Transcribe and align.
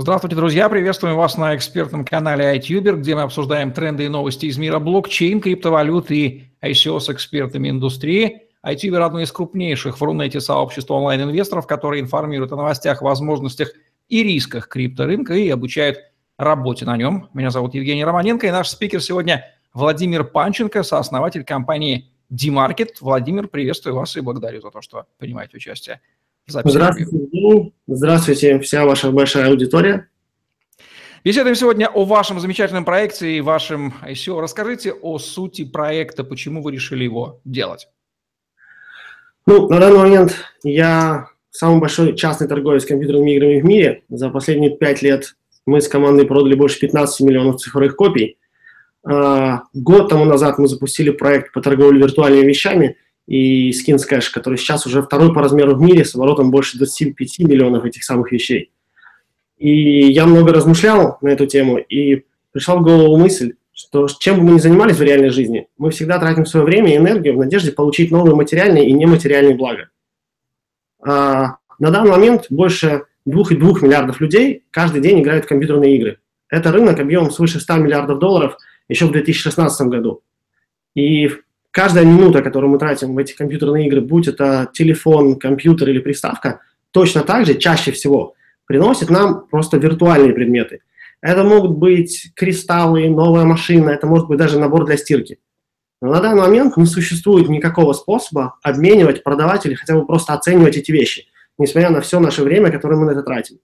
Здравствуйте, 0.00 0.36
друзья! 0.36 0.68
Приветствуем 0.68 1.16
вас 1.16 1.36
на 1.36 1.56
экспертном 1.56 2.04
канале 2.04 2.56
iTuber, 2.56 2.98
где 2.98 3.16
мы 3.16 3.22
обсуждаем 3.22 3.72
тренды 3.72 4.04
и 4.04 4.08
новости 4.08 4.46
из 4.46 4.56
мира 4.56 4.78
блокчейн, 4.78 5.40
криптовалют 5.40 6.12
и 6.12 6.52
ICO 6.62 7.00
с 7.00 7.10
экспертами 7.10 7.68
индустрии. 7.68 8.42
iTuber– 8.64 8.98
одно 9.02 9.18
из 9.18 9.32
крупнейших 9.32 10.00
в 10.00 10.04
Рунете 10.04 10.40
сообществ 10.40 10.88
онлайн-инвесторов, 10.92 11.66
которые 11.66 12.00
информируют 12.00 12.52
о 12.52 12.56
новостях, 12.56 13.02
возможностях 13.02 13.72
и 14.08 14.22
рисках 14.22 14.68
крипторынка 14.68 15.34
и 15.34 15.48
обучают 15.48 15.98
работе 16.36 16.84
на 16.84 16.96
нем. 16.96 17.28
Меня 17.34 17.50
зовут 17.50 17.74
Евгений 17.74 18.04
Романенко, 18.04 18.46
и 18.46 18.52
наш 18.52 18.68
спикер 18.68 19.02
сегодня 19.02 19.46
Владимир 19.74 20.22
Панченко, 20.22 20.84
сооснователь 20.84 21.42
компании 21.42 22.12
D-Market. 22.30 22.90
Владимир, 23.00 23.48
приветствую 23.48 23.96
вас 23.96 24.16
и 24.16 24.20
благодарю 24.20 24.60
за 24.60 24.70
то, 24.70 24.80
что 24.80 25.06
принимаете 25.18 25.56
участие 25.56 26.00
записи. 26.48 26.72
Здравствуйте, 26.72 27.72
Здравствуйте, 27.86 28.58
вся 28.60 28.84
ваша 28.84 29.10
большая 29.10 29.48
аудитория. 29.48 30.08
Беседуем 31.24 31.54
сегодня 31.54 31.88
о 31.88 32.04
вашем 32.04 32.40
замечательном 32.40 32.84
проекте 32.84 33.36
и 33.36 33.40
вашем 33.40 33.94
ICO. 34.02 34.40
Расскажите 34.40 34.92
о 34.92 35.18
сути 35.18 35.64
проекта, 35.64 36.24
почему 36.24 36.62
вы 36.62 36.72
решили 36.72 37.04
его 37.04 37.40
делать. 37.44 37.88
Ну, 39.46 39.68
на 39.68 39.80
данный 39.80 39.98
момент 39.98 40.36
я 40.62 41.28
самый 41.50 41.80
большой 41.80 42.16
частный 42.16 42.48
торговец 42.48 42.84
компьютерными 42.84 43.32
играми 43.32 43.60
в 43.60 43.64
мире. 43.64 44.04
За 44.08 44.30
последние 44.30 44.76
пять 44.76 45.02
лет 45.02 45.36
мы 45.66 45.80
с 45.80 45.88
командой 45.88 46.26
продали 46.26 46.54
больше 46.54 46.78
15 46.80 47.20
миллионов 47.20 47.60
цифровых 47.60 47.96
копий. 47.96 48.38
А, 49.04 49.62
год 49.74 50.08
тому 50.08 50.24
назад 50.24 50.58
мы 50.58 50.68
запустили 50.68 51.10
проект 51.10 51.52
по 51.52 51.60
торговле 51.60 52.00
виртуальными 52.00 52.46
вещами– 52.46 52.96
и 53.28 53.70
Skins 53.72 54.08
Cash, 54.10 54.32
который 54.32 54.56
сейчас 54.56 54.86
уже 54.86 55.02
второй 55.02 55.34
по 55.34 55.42
размеру 55.42 55.76
в 55.76 55.82
мире 55.82 56.02
с 56.02 56.14
оборотом 56.14 56.50
больше 56.50 56.78
25 56.78 57.40
миллионов 57.40 57.84
этих 57.84 58.02
самых 58.02 58.32
вещей. 58.32 58.72
И 59.58 60.10
я 60.10 60.24
много 60.24 60.54
размышлял 60.54 61.18
на 61.20 61.28
эту 61.28 61.46
тему, 61.46 61.76
и 61.76 62.24
пришла 62.52 62.76
в 62.76 62.82
голову 62.82 63.18
мысль, 63.18 63.52
что 63.70 64.08
чем 64.08 64.38
бы 64.38 64.44
мы 64.44 64.52
ни 64.52 64.58
занимались 64.58 64.96
в 64.96 65.02
реальной 65.02 65.28
жизни, 65.28 65.68
мы 65.76 65.90
всегда 65.90 66.18
тратим 66.18 66.46
свое 66.46 66.64
время 66.64 66.94
и 66.94 66.96
энергию 66.96 67.34
в 67.34 67.38
надежде 67.38 67.70
получить 67.70 68.10
новые 68.10 68.34
материальные 68.34 68.88
и 68.88 68.92
нематериальные 68.92 69.56
блага. 69.56 69.90
А 71.04 71.58
на 71.78 71.90
данный 71.90 72.12
момент 72.12 72.46
больше 72.48 73.02
2,2 73.28 73.84
миллиардов 73.84 74.22
людей 74.22 74.64
каждый 74.70 75.02
день 75.02 75.20
играют 75.20 75.44
в 75.44 75.48
компьютерные 75.48 75.96
игры. 75.96 76.18
Это 76.48 76.72
рынок 76.72 76.98
объемом 76.98 77.30
свыше 77.30 77.60
100 77.60 77.76
миллиардов 77.76 78.20
долларов 78.20 78.56
еще 78.88 79.04
в 79.04 79.12
2016 79.12 79.86
году. 79.88 80.22
И 80.94 81.30
каждая 81.78 82.04
минута, 82.04 82.42
которую 82.42 82.72
мы 82.72 82.78
тратим 82.80 83.14
в 83.14 83.18
эти 83.18 83.36
компьютерные 83.36 83.86
игры, 83.86 84.00
будь 84.00 84.26
это 84.26 84.68
телефон, 84.72 85.38
компьютер 85.38 85.88
или 85.90 86.00
приставка, 86.00 86.58
точно 86.90 87.20
так 87.22 87.46
же, 87.46 87.54
чаще 87.54 87.92
всего, 87.92 88.34
приносит 88.66 89.10
нам 89.10 89.46
просто 89.46 89.76
виртуальные 89.76 90.32
предметы. 90.32 90.80
Это 91.20 91.44
могут 91.44 91.78
быть 91.78 92.32
кристаллы, 92.34 93.08
новая 93.08 93.44
машина, 93.44 93.90
это 93.90 94.08
может 94.08 94.26
быть 94.26 94.38
даже 94.38 94.58
набор 94.58 94.86
для 94.86 94.96
стирки. 94.96 95.38
Но 96.02 96.10
на 96.10 96.20
данный 96.20 96.40
момент 96.40 96.76
не 96.76 96.84
существует 96.84 97.48
никакого 97.48 97.92
способа 97.92 98.56
обменивать, 98.64 99.22
продавать 99.22 99.64
или 99.64 99.74
хотя 99.74 99.94
бы 99.94 100.04
просто 100.04 100.32
оценивать 100.32 100.76
эти 100.76 100.90
вещи, 100.90 101.26
несмотря 101.58 101.90
на 101.90 102.00
все 102.00 102.18
наше 102.18 102.42
время, 102.42 102.72
которое 102.72 102.96
мы 102.96 103.06
на 103.06 103.12
это 103.12 103.22
тратим. 103.22 103.60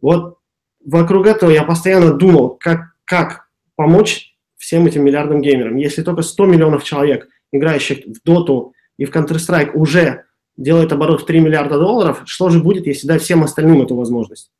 Вот 0.00 0.38
вокруг 0.84 1.28
этого 1.28 1.50
я 1.50 1.62
постоянно 1.62 2.14
думал, 2.14 2.58
как, 2.58 2.94
как 3.04 3.46
помочь 3.76 4.34
всем 4.58 4.86
этим 4.86 5.04
миллиардам 5.04 5.40
геймерам. 5.40 5.76
Если 5.76 6.02
только 6.02 6.22
100 6.22 6.46
миллионов 6.46 6.84
человек, 6.84 7.28
играющих 7.52 8.00
в 8.04 8.28
Dota 8.28 8.72
и 8.98 9.04
в 9.04 9.10
Counter-Strike, 9.10 9.72
уже 9.72 10.24
делает 10.56 10.92
оборот 10.92 11.22
в 11.22 11.26
3 11.26 11.40
миллиарда 11.40 11.78
долларов, 11.78 12.22
что 12.26 12.50
же 12.50 12.60
будет, 12.60 12.86
если 12.86 13.06
дать 13.06 13.22
всем 13.22 13.44
остальным 13.44 13.80
эту 13.80 13.94
возможность? 13.94 14.50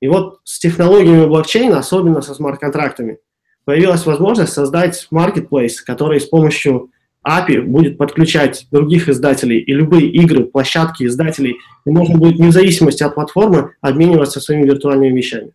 И 0.00 0.08
вот 0.08 0.40
с 0.44 0.58
технологиями 0.58 1.26
блокчейна, 1.26 1.78
особенно 1.78 2.22
со 2.22 2.34
смарт-контрактами, 2.34 3.18
появилась 3.64 4.06
возможность 4.06 4.54
создать 4.54 5.06
marketplace, 5.12 5.74
который 5.84 6.20
с 6.20 6.26
помощью 6.26 6.90
API 7.26 7.60
будет 7.60 7.98
подключать 7.98 8.66
других 8.70 9.10
издателей 9.10 9.58
и 9.58 9.74
любые 9.74 10.10
игры, 10.10 10.44
площадки 10.44 11.04
издателей, 11.04 11.58
и 11.84 11.90
можно 11.90 12.16
будет 12.16 12.38
вне 12.38 12.50
зависимости 12.50 13.02
от 13.02 13.14
платформы 13.14 13.74
обмениваться 13.82 14.40
своими 14.40 14.64
виртуальными 14.64 15.16
вещами. 15.16 15.52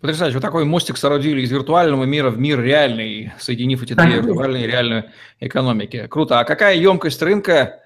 Потрясающе. 0.00 0.36
Вот 0.36 0.42
такой 0.42 0.64
мостик 0.64 0.96
соорудили 0.96 1.40
из 1.40 1.50
виртуального 1.50 2.04
мира 2.04 2.30
в 2.30 2.38
мир 2.38 2.60
реальный, 2.60 3.32
соединив 3.38 3.82
эти 3.82 3.94
две 3.94 4.20
виртуальные 4.20 4.64
и 4.64 4.66
реальные 4.66 5.12
экономики. 5.40 6.06
Круто. 6.08 6.38
А 6.38 6.44
какая 6.44 6.76
емкость 6.76 7.20
рынка 7.20 7.80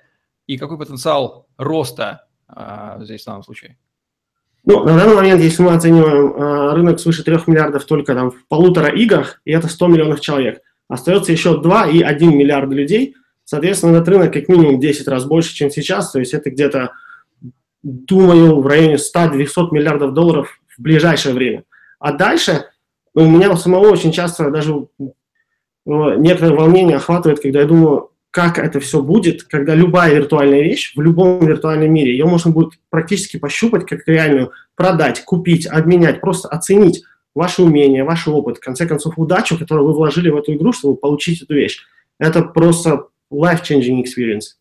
и 0.46 0.58
какой 0.58 0.76
потенциал 0.76 1.46
роста 1.56 2.26
а, 2.48 2.98
здесь 3.00 3.22
в 3.22 3.26
данном 3.26 3.42
случае? 3.42 3.78
Ну, 4.64 4.84
на 4.84 4.96
данный 4.96 5.16
момент, 5.16 5.40
если 5.40 5.62
мы 5.62 5.72
оцениваем 5.72 6.34
а, 6.36 6.74
рынок 6.74 7.00
свыше 7.00 7.24
3 7.24 7.38
миллиардов 7.46 7.84
только 7.86 8.14
там 8.14 8.30
в 8.30 8.46
полутора 8.46 8.88
играх, 8.88 9.40
и 9.46 9.52
это 9.52 9.68
100 9.68 9.86
миллионов 9.86 10.20
человек, 10.20 10.60
остается 10.88 11.32
еще 11.32 11.60
2 11.62 11.86
и 11.88 12.02
1 12.02 12.36
миллиард 12.36 12.70
людей, 12.70 13.16
соответственно, 13.44 13.96
этот 13.96 14.08
рынок 14.08 14.34
как 14.34 14.48
минимум 14.48 14.78
10 14.78 15.08
раз 15.08 15.24
больше, 15.24 15.54
чем 15.54 15.70
сейчас, 15.70 16.12
то 16.12 16.18
есть 16.18 16.34
это 16.34 16.50
где-то, 16.50 16.92
думаю, 17.82 18.60
в 18.60 18.66
районе 18.66 18.96
100-200 18.96 19.68
миллиардов 19.72 20.12
долларов 20.12 20.60
в 20.76 20.82
ближайшее 20.82 21.34
время. 21.34 21.64
А 22.02 22.12
дальше 22.12 22.64
ну, 23.14 23.24
у 23.24 23.30
меня 23.30 23.52
у 23.52 23.56
самого 23.56 23.88
очень 23.88 24.10
часто 24.10 24.50
даже 24.50 24.88
э, 24.98 25.04
некоторое 25.84 26.56
волнение 26.56 26.96
охватывает, 26.96 27.40
когда 27.40 27.60
я 27.60 27.66
думаю, 27.66 28.10
как 28.32 28.58
это 28.58 28.80
все 28.80 29.00
будет, 29.00 29.44
когда 29.44 29.76
любая 29.76 30.12
виртуальная 30.12 30.62
вещь 30.62 30.94
в 30.96 31.00
любом 31.00 31.46
виртуальном 31.46 31.92
мире, 31.92 32.10
ее 32.10 32.24
можно 32.24 32.50
будет 32.50 32.72
практически 32.90 33.36
пощупать 33.36 33.86
как 33.86 34.00
реальную, 34.08 34.50
продать, 34.74 35.24
купить, 35.24 35.66
обменять, 35.68 36.20
просто 36.20 36.48
оценить 36.48 37.04
ваши 37.36 37.62
умения, 37.62 38.04
ваш 38.04 38.26
опыт, 38.26 38.56
в 38.56 38.60
конце 38.60 38.86
концов, 38.86 39.16
удачу, 39.16 39.56
которую 39.56 39.86
вы 39.86 39.92
вложили 39.92 40.28
в 40.28 40.36
эту 40.36 40.54
игру, 40.54 40.72
чтобы 40.72 40.96
получить 40.96 41.42
эту 41.42 41.54
вещь. 41.54 41.78
Это 42.19 42.42
просто 42.42 43.06
life-changing 43.32 44.02
experience. 44.02 44.56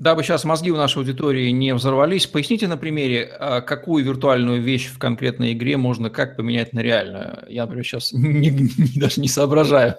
Дабы 0.00 0.22
сейчас 0.22 0.44
мозги 0.44 0.70
у 0.70 0.78
нашей 0.78 0.96
аудитории 0.96 1.50
не 1.50 1.74
взорвались, 1.74 2.26
поясните 2.26 2.66
на 2.66 2.78
примере, 2.78 3.30
а, 3.38 3.60
какую 3.60 4.02
виртуальную 4.02 4.62
вещь 4.62 4.86
в 4.86 4.98
конкретной 4.98 5.52
игре 5.52 5.76
можно 5.76 6.08
как 6.08 6.38
поменять 6.38 6.72
на 6.72 6.80
реальную. 6.80 7.40
Я, 7.50 7.64
например, 7.64 7.84
сейчас 7.84 8.14
не, 8.14 8.48
не, 8.48 8.98
даже 8.98 9.20
не 9.20 9.28
соображаю. 9.28 9.96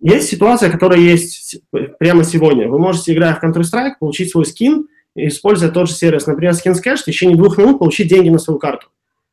Есть 0.00 0.30
ситуация, 0.30 0.68
которая 0.68 0.98
есть 0.98 1.60
прямо 2.00 2.24
сегодня. 2.24 2.68
Вы 2.68 2.80
можете, 2.80 3.12
играя 3.12 3.36
в 3.36 3.44
Counter-Strike, 3.44 3.92
получить 4.00 4.32
свой 4.32 4.46
скин, 4.46 4.88
используя 5.14 5.70
тот 5.70 5.88
же 5.88 5.94
сервис, 5.94 6.26
например, 6.26 6.52
SkinScash, 6.54 6.96
в 6.96 7.04
течение 7.04 7.36
двух 7.36 7.56
минут 7.56 7.78
получить 7.78 8.08
деньги 8.08 8.30
на 8.30 8.40
свою 8.40 8.58
карту. 8.58 8.88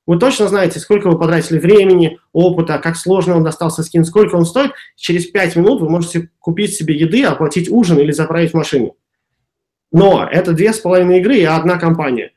Вы 0.05 0.19
точно 0.19 0.47
знаете, 0.47 0.79
сколько 0.79 1.09
вы 1.09 1.17
потратили 1.17 1.57
времени, 1.57 2.19
опыта, 2.33 2.77
как 2.77 2.97
сложно 2.97 3.35
он 3.35 3.43
достался 3.43 3.81
скин, 3.81 4.05
сколько 4.05 4.35
он 4.35 4.45
стоит. 4.45 4.73
Через 4.95 5.25
пять 5.25 5.55
минут 5.55 5.81
вы 5.81 5.89
можете 5.89 6.29
купить 6.37 6.75
себе 6.75 6.95
еды, 6.95 7.23
оплатить 7.23 7.67
ужин 7.67 7.97
или 7.97 8.11
заправить 8.11 8.53
машину. 8.53 8.95
Но 9.91 10.27
это 10.29 10.53
две 10.53 10.73
с 10.73 10.79
половиной 10.79 11.19
игры 11.19 11.37
и 11.37 11.43
одна 11.43 11.77
компания. 11.77 12.31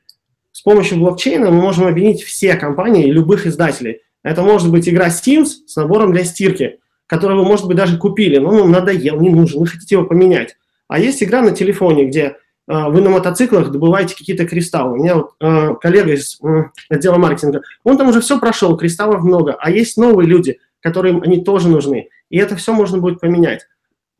С 0.52 0.60
помощью 0.62 0.98
блокчейна 0.98 1.50
мы 1.50 1.60
можем 1.60 1.86
объединить 1.86 2.22
все 2.22 2.54
компании 2.54 3.06
и 3.06 3.12
любых 3.12 3.46
издателей. 3.46 4.00
Это 4.22 4.42
может 4.42 4.70
быть 4.70 4.88
игра 4.88 5.08
Sims 5.08 5.66
с 5.66 5.76
набором 5.76 6.12
для 6.12 6.24
стирки, 6.24 6.78
который 7.06 7.36
вы, 7.36 7.44
может 7.44 7.66
быть, 7.66 7.76
даже 7.76 7.98
купили, 7.98 8.38
но 8.38 8.50
он 8.50 8.70
надоел, 8.70 9.20
не 9.20 9.30
нужен, 9.30 9.60
вы 9.60 9.66
хотите 9.66 9.96
его 9.96 10.06
поменять. 10.06 10.56
А 10.88 10.98
есть 10.98 11.22
игра 11.22 11.42
на 11.42 11.50
телефоне, 11.50 12.06
где 12.06 12.22
э, 12.22 12.34
вы 12.66 13.00
на 13.00 13.10
мотоциклах 13.10 13.70
добываете 13.70 14.16
какие-то 14.16 14.46
кристаллы. 14.46 14.94
У 14.94 15.02
меня 15.02 15.16
вот 15.16 15.32
э, 15.40 15.74
коллега 15.80 16.12
из 16.12 16.38
э, 16.42 16.64
отдела 16.88 17.18
маркетинга, 17.18 17.62
он 17.84 17.98
там 17.98 18.08
уже 18.08 18.20
все 18.20 18.38
прошел, 18.38 18.76
кристаллов 18.76 19.22
много, 19.22 19.56
а 19.58 19.70
есть 19.70 19.96
новые 19.96 20.28
люди, 20.28 20.58
которым 20.80 21.22
они 21.22 21.42
тоже 21.42 21.68
нужны. 21.68 22.08
И 22.30 22.38
это 22.38 22.56
все 22.56 22.72
можно 22.72 22.98
будет 22.98 23.20
поменять. 23.20 23.66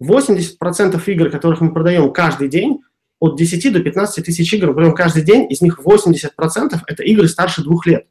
80% 0.03 1.01
игр, 1.07 1.31
которых 1.31 1.61
мы 1.61 1.73
продаем 1.73 2.13
каждый 2.13 2.49
день, 2.49 2.81
от 3.25 3.37
10 3.37 3.73
до 3.73 3.81
15 3.81 4.25
тысяч 4.25 4.53
игр 4.53 4.75
прям 4.75 4.95
каждый 4.95 5.23
день, 5.23 5.47
из 5.51 5.61
них 5.61 5.81
80% 5.81 6.81
это 6.87 7.03
игры 7.03 7.29
старше 7.29 7.63
двух 7.63 7.87
лет. 7.87 8.07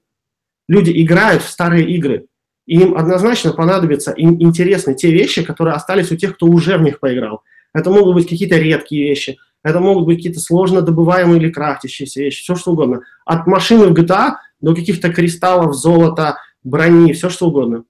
Люди 0.68 0.92
играют 1.04 1.44
в 1.44 1.50
старые 1.50 1.90
игры, 1.90 2.28
и 2.66 2.80
им 2.80 2.96
однозначно 2.96 3.52
понадобятся, 3.52 4.12
им 4.12 4.42
интересны 4.42 4.96
те 4.96 5.12
вещи, 5.12 5.44
которые 5.44 5.76
остались 5.76 6.12
у 6.12 6.16
тех, 6.16 6.36
кто 6.36 6.48
уже 6.48 6.78
в 6.78 6.82
них 6.82 7.00
поиграл. 7.00 7.44
Это 7.74 7.90
могут 7.90 8.16
быть 8.16 8.30
какие-то 8.30 8.58
редкие 8.58 9.10
вещи, 9.10 9.38
это 9.64 9.80
могут 9.80 10.06
быть 10.06 10.18
какие-то 10.18 10.40
сложно 10.40 10.82
добываемые 10.82 11.42
или 11.42 11.50
крафтящиеся 11.52 12.22
вещи, 12.22 12.44
все 12.44 12.56
что 12.56 12.72
угодно. 12.72 13.02
От 13.26 13.48
машины 13.48 13.88
в 13.88 13.94
GTA 13.94 14.34
до 14.62 14.76
каких-то 14.76 15.12
кристаллов, 15.12 15.76
золота, 15.76 16.38
брони, 16.64 17.14
все 17.14 17.30
что 17.30 17.48
угодно. 17.48 17.84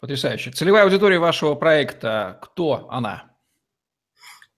Потрясающе. 0.00 0.50
Целевая 0.50 0.84
аудитория 0.84 1.18
вашего 1.18 1.54
проекта, 1.54 2.38
кто 2.42 2.88
она? 2.90 3.29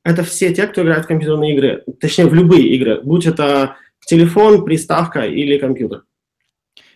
Это 0.04 0.22
все 0.24 0.52
те, 0.52 0.66
кто 0.66 0.82
играет 0.82 1.04
в 1.04 1.08
компьютерные 1.08 1.54
игры, 1.54 1.84
точнее 2.00 2.26
в 2.26 2.34
любые 2.34 2.68
игры, 2.68 3.00
будь 3.02 3.26
это 3.26 3.76
телефон, 4.06 4.64
приставка 4.64 5.20
или 5.20 5.58
компьютер. 5.58 6.04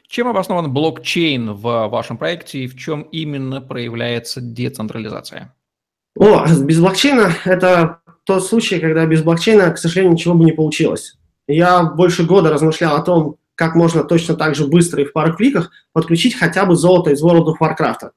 Чем 0.08 0.28
обоснован 0.28 0.72
блокчейн 0.72 1.52
в 1.52 1.88
вашем 1.88 2.16
проекте 2.16 2.60
и 2.60 2.66
в 2.68 2.76
чем 2.76 3.02
именно 3.02 3.60
проявляется 3.60 4.40
децентрализация? 4.40 5.54
О, 6.16 6.46
без 6.46 6.80
блокчейна 6.80 7.32
это 7.44 8.00
тот 8.24 8.46
случай, 8.46 8.78
когда 8.78 9.04
без 9.06 9.22
блокчейна, 9.22 9.70
к 9.70 9.78
сожалению, 9.78 10.14
ничего 10.14 10.34
бы 10.34 10.44
не 10.44 10.52
получилось. 10.52 11.16
Я 11.48 11.82
больше 11.82 12.24
года 12.24 12.50
размышлял 12.50 12.96
о 12.96 13.02
том, 13.02 13.36
как 13.54 13.74
можно 13.74 14.04
точно 14.04 14.34
так 14.34 14.54
же 14.54 14.66
быстро 14.66 15.02
и 15.02 15.06
в 15.06 15.12
пару 15.12 15.34
кликах 15.34 15.70
подключить 15.92 16.34
хотя 16.34 16.66
бы 16.66 16.76
золото 16.76 17.10
из 17.10 17.22
World 17.22 17.46
of 17.46 17.54
Warcraft. 17.60 18.10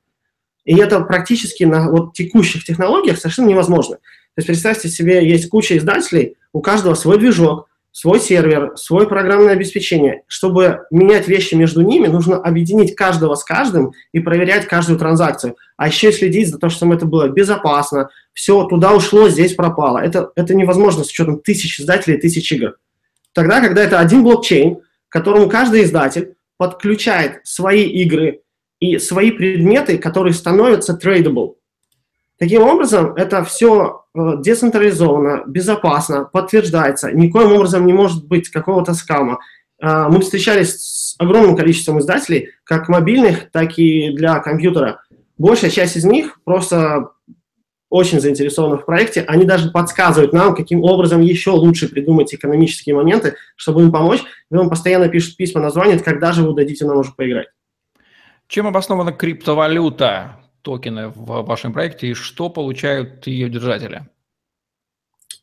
И 0.66 0.76
это 0.76 1.02
практически 1.02 1.64
на 1.64 1.90
вот 1.90 2.14
текущих 2.14 2.64
технологиях 2.64 3.18
совершенно 3.18 3.48
невозможно. 3.48 3.98
То 4.40 4.42
есть 4.42 4.48
представьте 4.48 4.88
себе, 4.88 5.28
есть 5.28 5.50
куча 5.50 5.78
издателей, 5.78 6.38
у 6.54 6.62
каждого 6.62 6.94
свой 6.94 7.20
движок, 7.20 7.68
свой 7.92 8.22
сервер, 8.22 8.72
свое 8.78 9.06
программное 9.06 9.52
обеспечение. 9.52 10.24
Чтобы 10.28 10.84
менять 10.92 11.28
вещи 11.28 11.56
между 11.56 11.82
ними, 11.82 12.08
нужно 12.08 12.38
объединить 12.38 12.96
каждого 12.96 13.36
с 13.36 13.44
каждым 13.44 13.92
и 14.14 14.22
проверять 14.22 14.66
каждую 14.66 14.98
транзакцию. 14.98 15.58
А 15.76 15.88
еще 15.88 16.14
следить 16.14 16.48
за 16.48 16.58
то, 16.58 16.70
чтобы 16.70 16.96
это 16.96 17.06
было 17.06 17.28
безопасно, 17.28 18.12
все 18.32 18.64
туда 18.64 18.94
ушло, 18.94 19.28
здесь 19.28 19.56
пропало. 19.56 19.98
Это, 19.98 20.32
это 20.38 20.56
невозможно 20.56 21.04
с 21.04 21.10
учетом 21.10 21.42
тысяч 21.42 21.82
издателей, 21.82 22.18
тысяч 22.18 22.50
игр. 22.54 22.78
Тогда, 23.34 23.60
когда 23.60 23.84
это 23.84 24.00
один 24.00 24.24
блокчейн, 24.24 24.78
к 24.78 25.12
которому 25.12 25.50
каждый 25.50 25.84
издатель 25.84 26.36
подключает 26.56 27.42
свои 27.44 27.84
игры, 27.84 28.40
и 28.80 28.98
свои 28.98 29.32
предметы, 29.32 29.98
которые 29.98 30.34
становятся 30.34 30.98
tradable. 31.02 31.56
Таким 32.40 32.64
образом, 32.64 33.16
это 33.16 33.44
все 33.44 34.06
э, 34.16 34.20
децентрализовано, 34.40 35.44
безопасно, 35.46 36.24
подтверждается, 36.24 37.12
никоим 37.12 37.52
образом 37.52 37.86
не 37.86 37.92
может 37.92 38.28
быть 38.28 38.48
какого-то 38.48 38.94
скама. 38.94 39.40
Э, 39.82 40.08
мы 40.08 40.22
встречались 40.22 40.76
с 40.76 41.16
огромным 41.20 41.58
количеством 41.58 42.00
издателей, 42.00 42.52
как 42.64 42.88
мобильных, 42.88 43.52
так 43.52 43.78
и 43.78 44.12
для 44.16 44.40
компьютера. 44.40 45.02
Большая 45.38 45.70
часть 45.70 45.98
из 45.98 46.06
них 46.06 46.40
просто 46.46 47.10
очень 47.90 48.22
заинтересованы 48.22 48.78
в 48.78 48.86
проекте, 48.86 49.26
они 49.28 49.44
даже 49.44 49.72
подсказывают 49.72 50.32
нам, 50.32 50.56
каким 50.56 50.84
образом 50.84 51.20
еще 51.20 51.52
лучше 51.52 51.90
придумать 51.90 52.34
экономические 52.34 52.96
моменты, 52.96 53.36
чтобы 53.58 53.82
им 53.82 53.92
помочь. 53.92 54.24
И 54.50 54.56
он 54.56 54.70
постоянно 54.70 55.10
пишет 55.10 55.36
письма, 55.36 55.60
названивает, 55.60 56.04
когда 56.04 56.32
же 56.32 56.44
вы 56.44 56.54
дадите 56.54 56.86
нам 56.86 57.00
уже 57.00 57.12
поиграть. 57.12 57.48
Чем 58.48 58.66
обоснована 58.68 59.12
криптовалюта, 59.12 60.40
токены 60.62 61.10
в 61.10 61.44
вашем 61.44 61.74
проекте, 61.74 62.08
и 62.08 62.14
что 62.14 62.50
получают 62.50 63.28
ее 63.28 63.50
держатели? 63.50 64.08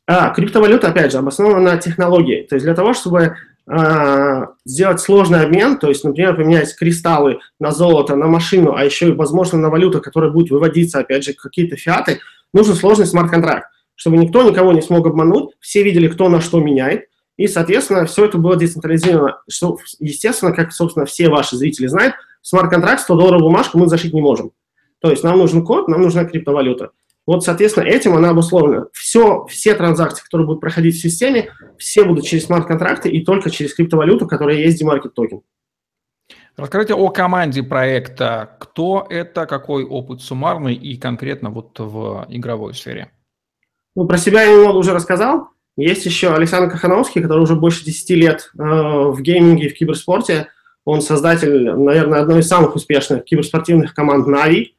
А, 0.05 0.29
криптовалюта, 0.29 0.87
опять 0.87 1.11
же, 1.11 1.17
обоснована 1.17 1.59
на 1.59 1.77
технологии. 1.77 2.43
То 2.43 2.55
есть 2.55 2.65
для 2.65 2.73
того, 2.73 2.93
чтобы 2.93 3.35
э, 3.69 4.45
сделать 4.63 5.01
сложный 5.01 5.41
обмен, 5.41 5.77
то 5.77 5.89
есть, 5.89 6.05
например, 6.05 6.35
поменять 6.35 6.73
кристаллы 6.75 7.39
на 7.59 7.71
золото, 7.71 8.15
на 8.15 8.27
машину, 8.27 8.73
а 8.73 8.85
еще 8.85 9.09
и, 9.09 9.11
возможно, 9.11 9.57
на 9.57 9.69
валюту, 9.69 9.99
которая 9.99 10.31
будет 10.31 10.49
выводиться, 10.49 10.99
опять 10.99 11.25
же, 11.25 11.33
какие-то 11.33 11.75
фиаты, 11.75 12.21
нужен 12.53 12.75
сложный 12.75 13.05
смарт-контракт, 13.05 13.67
чтобы 13.95 14.15
никто 14.15 14.49
никого 14.49 14.71
не 14.71 14.81
смог 14.81 15.05
обмануть, 15.05 15.55
все 15.59 15.83
видели, 15.83 16.07
кто 16.07 16.29
на 16.29 16.39
что 16.39 16.61
меняет, 16.61 17.09
и, 17.35 17.47
соответственно, 17.47 18.05
все 18.05 18.25
это 18.25 18.37
было 18.37 18.55
децентрализировано, 18.55 19.41
что, 19.49 19.77
естественно, 19.99 20.53
как, 20.53 20.71
собственно, 20.71 21.05
все 21.05 21.27
ваши 21.27 21.57
зрители 21.57 21.87
знают, 21.87 22.15
смарт-контракт 22.41 23.01
100 23.01 23.15
долларов 23.15 23.41
бумажку 23.41 23.77
мы 23.77 23.87
зашить 23.87 24.13
не 24.13 24.21
можем. 24.21 24.51
То 24.99 25.09
есть 25.11 25.23
нам 25.23 25.37
нужен 25.37 25.63
код, 25.65 25.87
нам 25.87 26.01
нужна 26.01 26.25
криптовалюта. 26.25 26.91
Вот, 27.25 27.43
соответственно, 27.43 27.83
этим 27.83 28.15
она 28.15 28.29
обусловлена. 28.29 28.85
Все, 28.93 29.45
все 29.47 29.75
транзакции, 29.75 30.23
которые 30.23 30.47
будут 30.47 30.61
проходить 30.61 30.95
в 30.95 31.01
системе, 31.01 31.49
все 31.77 32.05
будут 32.05 32.25
через 32.25 32.45
смарт-контракты 32.45 33.09
и 33.09 33.23
только 33.23 33.49
через 33.49 33.73
криптовалюту, 33.75 34.27
которая 34.27 34.55
есть 34.55 34.81
DMarket 34.81 35.09
токен. 35.09 35.41
Расскажите 36.55 36.95
о 36.95 37.09
команде 37.09 37.61
проекта. 37.63 38.57
Кто 38.59 39.05
это, 39.09 39.45
какой 39.45 39.83
опыт 39.83 40.21
суммарный 40.21 40.73
и 40.73 40.97
конкретно 40.97 41.51
вот 41.51 41.77
в 41.77 42.25
игровой 42.29 42.73
сфере? 42.73 43.11
Ну, 43.95 44.07
про 44.07 44.17
себя 44.17 44.43
я 44.43 44.53
немного 44.53 44.77
уже 44.77 44.93
рассказал. 44.93 45.49
Есть 45.75 46.05
еще 46.05 46.33
Александр 46.33 46.71
Кахановский, 46.71 47.21
который 47.21 47.41
уже 47.41 47.55
больше 47.55 47.85
10 47.85 48.09
лет 48.11 48.49
э, 48.57 48.63
в 48.63 49.21
гейминге 49.21 49.67
и 49.67 49.69
в 49.69 49.77
киберспорте. 49.77 50.47
Он 50.85 51.01
создатель, 51.01 51.71
наверное, 51.71 52.21
одной 52.21 52.39
из 52.39 52.47
самых 52.47 52.75
успешных 52.75 53.25
киберспортивных 53.25 53.93
команд 53.93 54.25
Нави. 54.25 54.76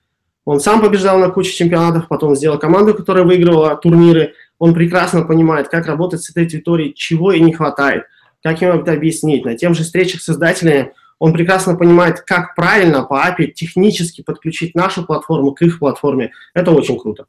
Он 0.48 0.60
сам 0.60 0.80
побеждал 0.80 1.18
на 1.18 1.28
куче 1.28 1.52
чемпионатов, 1.52 2.08
потом 2.08 2.34
сделал 2.34 2.58
команду, 2.58 2.94
которая 2.94 3.22
выигрывала 3.22 3.76
турниры. 3.76 4.32
Он 4.58 4.72
прекрасно 4.72 5.22
понимает, 5.24 5.68
как 5.68 5.84
работать 5.84 6.22
с 6.22 6.30
этой 6.30 6.46
территорией, 6.46 6.94
чего 6.94 7.32
ей 7.32 7.42
не 7.42 7.52
хватает, 7.52 8.04
как 8.42 8.62
ему 8.62 8.80
это 8.80 8.92
объяснить. 8.92 9.44
На 9.44 9.58
тем 9.58 9.74
же 9.74 9.82
встречах 9.82 10.22
с 10.22 10.28
издателями 10.30 10.94
он 11.18 11.34
прекрасно 11.34 11.76
понимает, 11.76 12.22
как 12.22 12.54
правильно 12.54 13.02
по 13.02 13.22
API 13.28 13.48
технически 13.48 14.22
подключить 14.22 14.74
нашу 14.74 15.04
платформу 15.04 15.52
к 15.52 15.60
их 15.60 15.80
платформе. 15.80 16.32
Это 16.54 16.70
очень 16.70 16.98
круто. 16.98 17.26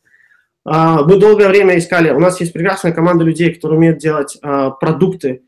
А, 0.63 1.03
мы 1.03 1.17
долгое 1.17 1.49
время 1.49 1.77
искали, 1.77 2.11
у 2.11 2.19
нас 2.19 2.39
есть 2.39 2.53
прекрасная 2.53 2.93
команда 2.93 3.25
людей, 3.25 3.53
которые 3.53 3.79
умеют 3.79 3.97
делать 3.97 4.37
а, 4.41 4.69
продукты, 4.69 5.41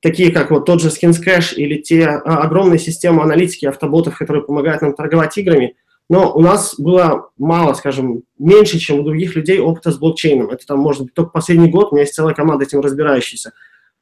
такие 0.00 0.32
как 0.32 0.50
вот 0.50 0.64
тот 0.64 0.80
же 0.80 0.88
SkinsCash 0.88 1.56
или 1.56 1.76
те 1.76 2.06
а, 2.06 2.38
огромные 2.38 2.78
системы 2.78 3.22
аналитики 3.22 3.66
автоботов, 3.66 4.16
которые 4.16 4.44
помогают 4.44 4.80
нам 4.80 4.94
торговать 4.94 5.36
играми, 5.36 5.76
но 6.08 6.32
у 6.34 6.40
нас 6.40 6.74
было 6.78 7.30
мало, 7.38 7.74
скажем, 7.74 8.22
меньше, 8.38 8.78
чем 8.78 9.00
у 9.00 9.02
других 9.02 9.34
людей 9.34 9.60
опыта 9.60 9.90
с 9.90 9.98
блокчейном. 9.98 10.50
Это 10.50 10.66
там, 10.66 10.78
может 10.78 11.02
быть, 11.02 11.14
только 11.14 11.30
последний 11.30 11.70
год, 11.70 11.88
у 11.90 11.94
меня 11.94 12.02
есть 12.02 12.14
целая 12.14 12.34
команда 12.34 12.64
этим 12.64 12.80
разбирающаяся. 12.80 13.52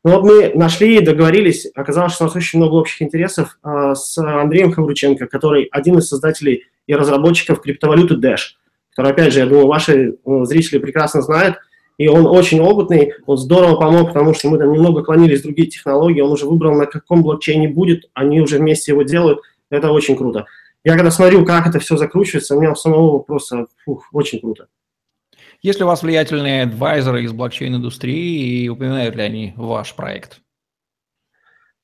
Но 0.03 0.13
вот 0.13 0.25
мы 0.25 0.53
нашли 0.55 0.97
и 0.97 1.05
договорились, 1.05 1.67
оказалось, 1.75 2.15
что 2.15 2.25
у 2.25 2.27
нас 2.29 2.37
очень 2.37 2.59
много 2.59 2.75
общих 2.75 3.03
интересов 3.03 3.59
э, 3.63 3.95
с 3.95 4.17
Андреем 4.19 4.73
Хаврученко, 4.73 5.27
который 5.27 5.65
один 5.65 5.99
из 5.99 6.09
создателей 6.09 6.65
и 6.87 6.95
разработчиков 6.95 7.61
криптовалюты 7.61 8.15
Dash, 8.15 8.55
который, 8.95 9.13
опять 9.13 9.33
же, 9.33 9.41
я 9.41 9.47
думаю, 9.47 9.67
ваши 9.67 10.15
э, 10.25 10.45
зрители 10.45 10.79
прекрасно 10.79 11.23
знают– 11.23 11.57
и 12.01 12.09
он 12.09 12.27
очень 12.27 12.61
опытный, 12.61 13.13
он 13.27 13.37
здорово 13.37 13.79
помог, 13.79 14.09
потому 14.09 14.33
что 14.33 14.49
мы 14.49 14.57
там 14.57 14.73
немного 14.73 15.03
клонились 15.03 15.41
в 15.41 15.43
другие 15.43 15.69
технологии, 15.69 16.23
он 16.23 16.33
уже 16.33 16.47
выбрал, 16.47 16.75
на 16.75 16.87
каком 16.87 17.23
блокчейне 17.23 17.69
будет, 17.69 18.09
они 18.15 18.41
уже 18.41 18.57
вместе 18.57 18.93
его 18.93 19.03
делают, 19.03 19.41
это 19.69 19.93
очень 19.93 20.17
круто. 20.17 20.47
Я 20.85 20.95
когда 20.95 21.11
смотрю, 21.11 21.45
как 21.45 21.67
это 21.67 21.79
все 21.79 21.97
закручивается, 21.97 22.57
у 22.57 22.61
меня 22.61 22.75
самого 22.75 23.19
просто 23.19 23.67
фух, 23.85 24.09
очень 24.13 24.41
круто. 24.41 24.69
Есть 25.63 25.79
ли 25.79 25.85
у 25.85 25.89
вас 25.89 26.03
влиятельные 26.03 26.63
адвайзеры 26.63 27.23
из 27.23 27.33
блокчейн-индустрии 27.33 28.63
и 28.65 28.69
упоминают 28.69 29.15
ли 29.15 29.23
они 29.23 29.53
ваш 29.57 29.95
проект? 29.95 30.41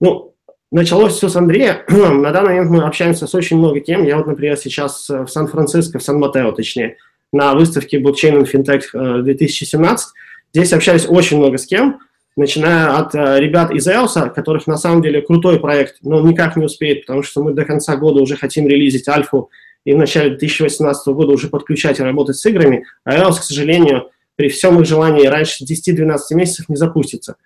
Ну, 0.01 0.35
началось 0.71 1.15
все 1.15 1.29
с 1.29 1.37
Андрея. 1.37 1.85
На 1.89 2.33
данный 2.33 2.55
момент 2.55 2.71
мы 2.71 2.85
общаемся 2.85 3.27
с 3.27 3.35
очень 3.35 3.59
много 3.59 3.81
тем. 3.81 4.05
Я 4.05 4.17
вот, 4.17 4.27
например, 4.27 4.57
сейчас 4.57 5.09
в 5.09 5.27
Сан-Франциско, 5.27 5.99
в 5.99 6.03
Сан-Матео, 6.03 6.53
точнее, 6.53 6.97
на 7.33 7.55
выставке 7.55 8.01
Blockchain 8.01 8.43
and 8.43 8.51
Fintech 8.51 9.23
2017. 9.23 10.09
Здесь 10.55 10.73
общались 10.73 11.07
очень 11.07 11.37
много 11.37 11.59
с 11.59 11.67
кем, 11.67 12.01
начиная 12.37 12.97
от 12.97 13.15
э, 13.15 13.41
ребят 13.41 13.71
из 13.71 13.87
EOS, 13.87 14.31
которых 14.31 14.67
на 14.67 14.77
самом 14.77 15.03
деле 15.03 15.23
крутой 15.23 15.59
проект, 15.59 15.97
но 16.03 16.21
никак 16.21 16.57
не 16.57 16.65
успеет, 16.65 17.07
потому 17.07 17.23
что 17.23 17.43
мы 17.43 17.53
до 17.53 17.65
конца 17.65 17.97
года 17.97 18.21
уже 18.21 18.37
хотим 18.37 18.69
релизить 18.69 19.09
альфу 19.09 19.51
и 19.85 19.93
в 19.93 19.97
начале 19.97 20.31
2018 20.31 21.07
года 21.09 21.33
уже 21.33 21.49
подключать 21.49 22.01
и 22.01 22.03
работать 22.03 22.37
с 22.37 22.47
играми, 22.47 22.85
а 23.05 23.17
EOS, 23.17 23.41
к 23.41 23.43
сожалению, 23.43 24.11
при 24.37 24.49
всем 24.49 24.79
их 24.81 24.87
желании 24.87 25.27
раньше 25.27 25.65
10-12 25.65 26.19
месяцев 26.33 26.69
не 26.69 26.77
запустится. 26.77 27.37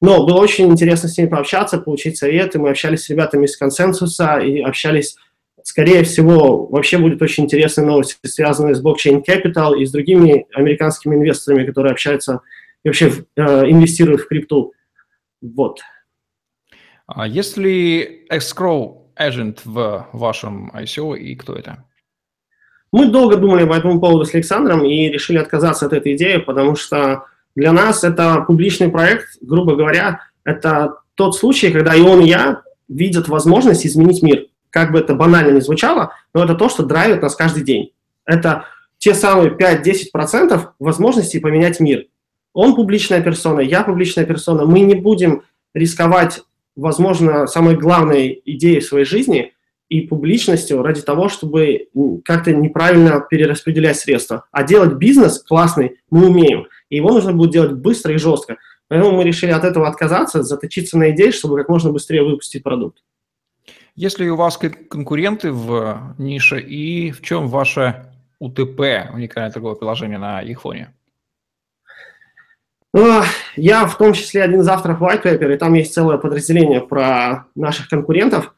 Но 0.00 0.24
было 0.24 0.38
очень 0.38 0.70
интересно 0.70 1.10
с 1.10 1.18
ними 1.18 1.28
пообщаться, 1.28 1.76
получить 1.76 2.16
советы. 2.16 2.58
Мы 2.58 2.70
общались 2.70 3.04
с 3.04 3.10
ребятами 3.10 3.44
из 3.44 3.56
консенсуса 3.58 4.38
и 4.38 4.60
общались 4.60 5.16
Скорее 5.62 6.04
всего, 6.04 6.66
вообще 6.66 6.98
будет 6.98 7.20
очень 7.22 7.44
интересная 7.44 7.84
новость, 7.84 8.18
связанная 8.24 8.74
с 8.74 8.80
блокчейн 8.80 9.22
Capital 9.26 9.78
и 9.78 9.84
с 9.84 9.92
другими 9.92 10.46
американскими 10.54 11.14
инвесторами, 11.14 11.66
которые 11.66 11.92
общаются 11.92 12.40
и 12.84 12.88
вообще 12.88 13.12
э, 13.36 13.42
инвестируют 13.70 14.22
в 14.22 14.28
крипту. 14.28 14.72
Вот. 15.40 15.80
А 17.06 17.26
есть 17.26 17.56
ли 17.56 18.26
escrow 18.30 19.08
agent 19.18 19.60
в 19.64 20.08
вашем 20.12 20.70
ICO 20.74 21.16
и 21.18 21.34
кто 21.34 21.54
это? 21.54 21.84
Мы 22.92 23.06
долго 23.06 23.36
думали 23.36 23.64
по 23.64 23.74
этому 23.74 24.00
поводу 24.00 24.24
с 24.24 24.34
Александром 24.34 24.84
и 24.84 25.08
решили 25.08 25.38
отказаться 25.38 25.86
от 25.86 25.92
этой 25.92 26.16
идеи, 26.16 26.38
потому 26.38 26.74
что 26.74 27.24
для 27.54 27.72
нас 27.72 28.04
это 28.04 28.42
публичный 28.46 28.88
проект, 28.88 29.38
грубо 29.40 29.76
говоря, 29.76 30.22
это 30.44 30.96
тот 31.14 31.36
случай, 31.36 31.70
когда 31.70 31.94
и 31.94 32.00
он, 32.00 32.20
и 32.20 32.28
я 32.28 32.62
видят 32.88 33.28
возможность 33.28 33.86
изменить 33.86 34.22
мир 34.22 34.46
как 34.70 34.92
бы 34.92 35.00
это 35.00 35.14
банально 35.14 35.52
не 35.52 35.60
звучало, 35.60 36.14
но 36.32 36.44
это 36.44 36.54
то, 36.54 36.68
что 36.68 36.84
драйвит 36.84 37.22
нас 37.22 37.36
каждый 37.36 37.64
день. 37.64 37.92
Это 38.24 38.64
те 38.98 39.14
самые 39.14 39.50
5-10% 39.50 40.68
возможностей 40.78 41.40
поменять 41.40 41.80
мир. 41.80 42.06
Он 42.52 42.74
публичная 42.74 43.22
персона, 43.22 43.60
я 43.60 43.82
публичная 43.82 44.24
персона. 44.24 44.64
Мы 44.64 44.80
не 44.80 44.94
будем 44.94 45.42
рисковать, 45.74 46.42
возможно, 46.76 47.46
самой 47.46 47.76
главной 47.76 48.42
идеей 48.44 48.80
своей 48.80 49.04
жизни 49.04 49.52
и 49.88 50.02
публичностью 50.02 50.82
ради 50.82 51.02
того, 51.02 51.28
чтобы 51.28 51.88
как-то 52.24 52.52
неправильно 52.52 53.20
перераспределять 53.20 53.98
средства. 53.98 54.44
А 54.52 54.62
делать 54.62 54.94
бизнес 54.94 55.42
классный 55.42 55.98
мы 56.10 56.28
умеем. 56.28 56.66
И 56.90 56.96
его 56.96 57.10
нужно 57.12 57.32
будет 57.32 57.52
делать 57.52 57.72
быстро 57.72 58.14
и 58.14 58.18
жестко. 58.18 58.56
Поэтому 58.88 59.16
мы 59.16 59.24
решили 59.24 59.50
от 59.50 59.64
этого 59.64 59.88
отказаться, 59.88 60.42
заточиться 60.42 60.98
на 60.98 61.10
идее, 61.10 61.30
чтобы 61.32 61.56
как 61.56 61.68
можно 61.68 61.92
быстрее 61.92 62.24
выпустить 62.24 62.62
продукт. 62.62 63.02
Есть 63.96 64.18
ли 64.18 64.30
у 64.30 64.36
вас 64.36 64.56
конкуренты 64.56 65.52
в 65.52 66.14
нише 66.18 66.60
и 66.60 67.10
в 67.10 67.20
чем 67.22 67.48
ваше 67.48 68.06
УТП, 68.38 69.10
уникальное 69.12 69.50
торговое 69.50 69.76
приложение 69.76 70.18
на 70.18 70.40
их 70.40 70.62
фоне? 70.62 70.94
Ну, 72.92 73.22
я 73.56 73.86
в 73.86 73.96
том 73.96 74.12
числе 74.14 74.42
один 74.42 74.60
из 74.60 74.68
авторов 74.68 75.00
White 75.00 75.22
Paper, 75.22 75.54
и 75.54 75.56
там 75.56 75.74
есть 75.74 75.94
целое 75.94 76.18
подразделение 76.18 76.80
про 76.80 77.46
наших 77.54 77.88
конкурентов. 77.88 78.52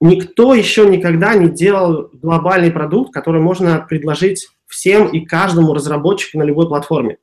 Никто 0.00 0.54
еще 0.54 0.86
никогда 0.86 1.34
не 1.34 1.50
делал 1.50 2.10
глобальный 2.12 2.70
продукт, 2.70 3.12
который 3.12 3.40
можно 3.40 3.84
предложить 3.88 4.48
всем 4.66 5.08
и 5.08 5.24
каждому 5.24 5.74
разработчику 5.74 6.38
на 6.38 6.44
любой 6.44 6.66
платформе. 6.66 7.18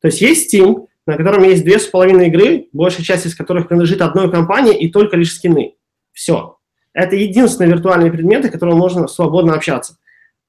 То 0.00 0.08
есть 0.08 0.20
есть 0.20 0.54
Steam, 0.54 0.88
на 1.06 1.16
котором 1.16 1.44
есть 1.44 1.64
две 1.64 1.78
с 1.78 1.86
половиной 1.86 2.26
игры, 2.26 2.66
большая 2.72 3.04
часть 3.04 3.24
из 3.24 3.34
которых 3.34 3.68
принадлежит 3.68 4.02
одной 4.02 4.30
компании 4.30 4.76
и 4.76 4.90
только 4.90 5.16
лишь 5.16 5.34
скины. 5.34 5.76
Все. 6.12 6.58
Это 6.92 7.14
единственные 7.14 7.70
виртуальные 7.70 8.10
предметы, 8.10 8.50
которым 8.50 8.76
можно 8.76 9.06
свободно 9.06 9.54
общаться. 9.54 9.96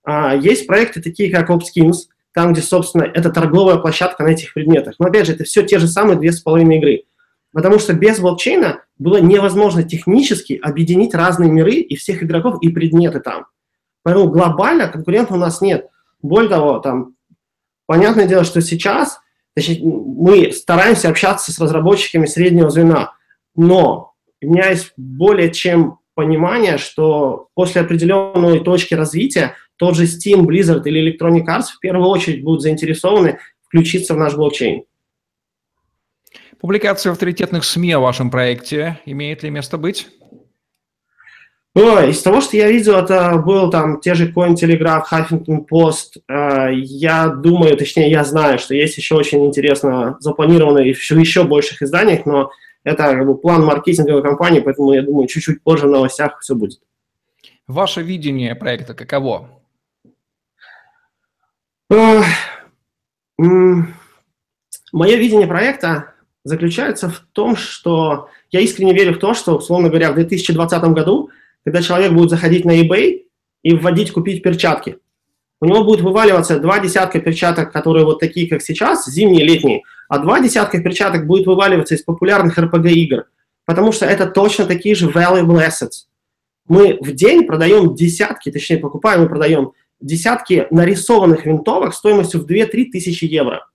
А, 0.04 0.36
есть 0.36 0.66
проекты 0.66 1.02
такие, 1.02 1.32
как 1.32 1.50
OpSkins, 1.50 2.08
там, 2.40 2.54
где, 2.54 2.62
собственно, 2.62 3.04
это 3.04 3.32
торговая 3.32 3.76
площадка 3.80 4.24
на 4.24 4.30
этих 4.30 4.54
предметах. 4.54 4.96
Но, 4.98 5.08
опять 5.08 5.26
же, 5.26 5.34
это 5.34 5.44
все 5.44 5.62
те 5.62 5.78
же 5.78 5.90
самые 5.90 6.18
две 6.18 6.32
с 6.32 6.40
половиной 6.40 6.78
игры. 6.78 7.04
Потому 7.52 7.80
что 7.80 7.92
без 7.92 8.22
блокчейна 8.22 8.82
было 8.98 9.18
невозможно 9.18 9.84
технически 9.84 10.58
объединить 10.64 11.14
разные 11.14 11.52
миры 11.52 11.74
и 11.74 11.98
всех 11.98 12.24
игроков 12.24 12.60
и 12.62 12.70
предметы 12.70 13.20
там. 13.20 13.48
Поэтому 14.04 14.30
глобально 14.30 14.88
конкурентов 14.88 15.36
у 15.36 15.38
нас 15.38 15.60
нет. 15.60 15.90
Более 16.22 16.50
того, 16.50 16.80
там, 16.80 17.16
понятное 17.88 18.26
дело, 18.26 18.46
что 18.46 18.62
сейчас 18.62 19.20
значит, 19.54 19.82
мы 19.84 20.54
стараемся 20.54 21.10
общаться 21.10 21.52
с 21.52 21.60
разработчиками 21.60 22.26
среднего 22.26 22.70
звена, 22.70 23.16
но 23.54 24.14
у 24.42 24.46
меня 24.46 24.70
есть 24.70 24.94
более 24.96 25.52
чем 25.52 26.00
понимание, 26.16 26.78
что 26.78 27.50
после 27.54 27.82
определенной 27.82 28.62
точки 28.62 28.94
развития 28.94 29.56
тот 29.80 29.96
же 29.96 30.04
Steam, 30.04 30.42
Blizzard 30.42 30.84
или 30.84 31.02
Electronic 31.02 31.46
Arts 31.46 31.68
в 31.76 31.80
первую 31.80 32.10
очередь 32.10 32.44
будут 32.44 32.62
заинтересованы 32.62 33.40
включиться 33.62 34.14
в 34.14 34.18
наш 34.18 34.36
блокчейн. 34.36 34.84
Публикация 36.60 37.12
в 37.12 37.14
авторитетных 37.14 37.64
СМИ 37.64 37.94
о 37.94 38.00
вашем 38.00 38.30
проекте 38.30 39.00
имеет 39.06 39.44
ли 39.44 39.50
место 39.50 39.78
быть? 39.78 40.10
Ну, 41.76 42.06
из 42.06 42.22
того, 42.22 42.42
что 42.42 42.58
я 42.58 42.68
видел, 42.68 42.98
это 42.98 43.38
был 43.38 43.70
там 43.70 44.02
те 44.02 44.16
же 44.16 44.30
Cointelegraph, 44.30 45.04
Huffington 45.10 45.66
Post. 45.72 46.20
Э, 46.28 46.74
я 46.74 47.30
думаю, 47.30 47.78
точнее, 47.78 48.10
я 48.10 48.26
знаю, 48.26 48.60
что 48.60 48.74
есть 48.74 48.98
еще 48.98 49.16
очень 49.16 49.46
интересно 49.46 50.18
запланированные 50.20 50.94
в 50.94 51.12
еще 51.12 51.44
больших 51.44 51.82
изданиях, 51.82 52.26
но 52.26 52.52
это 52.84 53.04
как 53.04 53.26
бы, 53.26 53.38
план 53.38 53.64
маркетинговой 53.64 54.24
компании, 54.24 54.60
поэтому 54.60 54.92
я 54.94 55.04
думаю, 55.04 55.28
чуть-чуть 55.28 55.64
позже 55.64 55.88
в 55.88 55.92
новостях 55.92 56.40
все 56.42 56.56
будет. 56.56 56.82
Ваше 57.68 58.02
видение 58.02 58.56
проекта 58.56 58.94
каково? 58.94 59.59
Мое 61.90 62.26
видение 64.94 65.48
проекта 65.48 66.14
заключается 66.44 67.10
в 67.10 67.20
том, 67.32 67.56
что 67.56 68.30
я 68.52 68.60
искренне 68.62 68.94
верю 68.94 69.16
в 69.16 69.20
то, 69.20 69.34
что, 69.34 69.58
условно 69.58 69.90
говоря, 69.90 70.12
в 70.12 70.16
2020 70.16 70.84
году, 70.94 71.30
когда 71.64 71.82
человек 71.82 72.12
будет 72.14 72.30
заходить 72.30 72.66
на 72.66 72.80
eBay 72.82 73.24
и 73.64 73.76
вводить 73.76 74.12
«купить 74.12 74.44
перчатки», 74.44 75.00
у 75.62 75.66
него 75.66 75.84
будет 75.84 76.02
вываливаться 76.02 76.60
два 76.60 76.80
десятка 76.80 77.20
перчаток, 77.20 77.74
которые 77.74 78.06
вот 78.06 78.20
такие, 78.20 78.48
как 78.48 78.62
сейчас, 78.62 79.06
зимние, 79.10 79.44
летние, 79.46 79.84
а 80.08 80.20
два 80.20 80.40
десятка 80.40 80.82
перчаток 80.82 81.28
будет 81.28 81.48
вываливаться 81.48 81.96
из 81.96 82.04
популярных 82.04 82.58
RPG-игр, 82.58 83.26
потому 83.66 83.92
что 83.92 84.06
это 84.06 84.26
точно 84.28 84.66
такие 84.66 84.96
же 84.96 85.10
valuable 85.10 85.58
assets. 85.58 86.06
Мы 86.68 86.98
в 87.02 87.12
день 87.12 87.46
продаем 87.46 87.94
десятки, 87.94 88.52
точнее 88.52 88.78
покупаем 88.78 89.26
и 89.26 89.28
продаем 89.28 89.74
десятки 90.00 90.68
нарисованных 90.72 91.46
винтовок 91.46 91.94
стоимостью 91.94 92.42
в 92.42 92.46
2-3 92.46 92.92
тысячи 92.92 93.26
евро. 93.26 93.68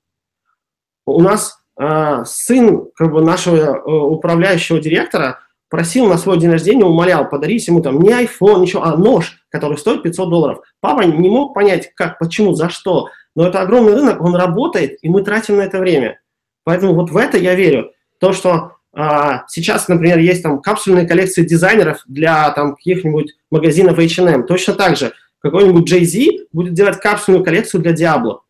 У 1.06 1.20
нас 1.20 1.58
э, 1.78 2.22
сын 2.26 2.88
как 2.94 3.12
бы, 3.12 3.22
нашего 3.22 3.56
э, 3.56 3.80
управляющего 3.80 4.80
директора 4.80 5.40
просил 5.68 6.06
на 6.06 6.18
свой 6.18 6.38
день 6.38 6.50
рождения, 6.50 6.84
умолял 6.84 7.28
подарить 7.28 7.66
ему 7.66 7.82
там 7.82 8.00
не 8.00 8.10
iPhone, 8.10 8.60
ничего, 8.60 8.84
а 8.84 8.96
нож, 8.96 9.38
который 9.50 9.76
стоит 9.76 10.02
500 10.02 10.30
долларов. 10.30 10.58
Папа 10.80 11.02
не 11.02 11.28
мог 11.28 11.54
понять, 11.54 11.92
как, 11.94 12.18
почему, 12.18 12.54
за 12.54 12.68
что. 12.68 13.08
Но 13.34 13.46
это 13.48 13.60
огромный 13.60 13.94
рынок, 13.94 14.22
он 14.22 14.36
работает, 14.36 14.98
и 15.02 15.08
мы 15.08 15.22
тратим 15.22 15.56
на 15.56 15.62
это 15.62 15.78
время. 15.78 16.20
Поэтому 16.62 16.94
вот 16.94 17.10
в 17.10 17.16
это 17.16 17.36
я 17.36 17.54
верю. 17.54 17.90
То, 18.20 18.32
что 18.32 18.74
а, 18.92 19.44
сейчас, 19.48 19.88
например, 19.88 20.18
есть 20.18 20.42
там 20.42 20.62
капсульные 20.62 21.06
коллекции 21.06 21.42
дизайнеров 21.42 22.02
для 22.06 22.50
там 22.50 22.76
каких-нибудь 22.76 23.34
магазинов 23.50 23.98
H&M. 23.98 24.46
Точно 24.46 24.74
так 24.74 24.96
же 24.96 25.12
какой-нибудь 25.44 25.92
Jay-Z 25.92 26.46
будет 26.52 26.72
делать 26.72 26.98
капсульную 26.98 27.44
коллекцию 27.44 27.82
для 27.82 27.92
Diablo. 27.92 28.40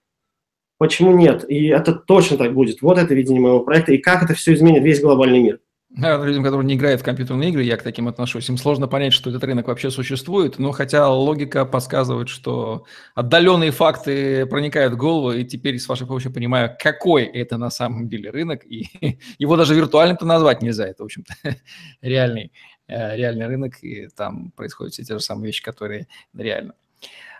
Почему 0.78 1.12
нет? 1.12 1.44
И 1.48 1.66
это 1.66 1.92
точно 1.92 2.36
так 2.36 2.54
будет. 2.54 2.82
Вот 2.82 2.98
это 2.98 3.14
видение 3.14 3.40
моего 3.40 3.60
проекта. 3.60 3.92
И 3.92 3.98
как 3.98 4.22
это 4.22 4.34
все 4.34 4.54
изменит 4.54 4.84
весь 4.84 5.00
глобальный 5.00 5.40
мир. 5.40 5.60
Да, 5.90 6.24
людям, 6.24 6.42
которые 6.42 6.66
не 6.66 6.74
играют 6.74 7.00
в 7.00 7.04
компьютерные 7.04 7.50
игры, 7.50 7.62
я 7.62 7.76
к 7.76 7.82
таким 7.82 8.06
отношусь. 8.06 8.48
Им 8.48 8.56
сложно 8.56 8.86
понять, 8.86 9.12
что 9.12 9.30
этот 9.30 9.42
рынок 9.44 9.66
вообще 9.68 9.90
существует, 9.90 10.58
но 10.58 10.72
хотя 10.72 11.08
логика 11.08 11.64
подсказывает, 11.64 12.28
что 12.28 12.84
отдаленные 13.14 13.70
факты 13.70 14.44
проникают 14.46 14.94
в 14.94 14.96
голову, 14.96 15.32
и 15.32 15.44
теперь 15.44 15.78
с 15.78 15.88
вашей 15.88 16.06
помощью 16.06 16.32
понимаю, 16.32 16.76
какой 16.80 17.24
это 17.24 17.58
на 17.58 17.70
самом 17.70 18.08
деле 18.08 18.30
рынок, 18.30 18.64
и 18.64 18.88
его 19.38 19.56
даже 19.56 19.76
виртуальным-то 19.76 20.26
назвать 20.26 20.62
нельзя, 20.62 20.86
это, 20.86 21.04
в 21.04 21.06
общем-то, 21.06 21.32
реальный, 22.02 22.52
э, 22.88 23.16
реальный 23.16 23.46
рынок, 23.46 23.74
и 23.82 24.08
там 24.08 24.50
происходят 24.56 24.94
все 24.94 25.04
те 25.04 25.14
же 25.14 25.20
самые 25.20 25.46
вещи, 25.46 25.62
которые 25.62 26.08
реально. 26.36 26.74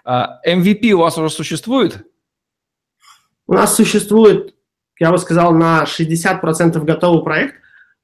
MVP 0.06 0.90
а, 0.92 0.96
у 0.96 0.98
вас 0.98 1.16
уже 1.18 1.30
существует? 1.30 2.06
У 3.46 3.54
нас 3.54 3.74
существует, 3.74 4.54
я 4.98 5.10
бы 5.10 5.18
сказал, 5.18 5.52
на 5.52 5.84
60% 5.84 6.78
готовый 6.84 7.22
проект. 7.22 7.56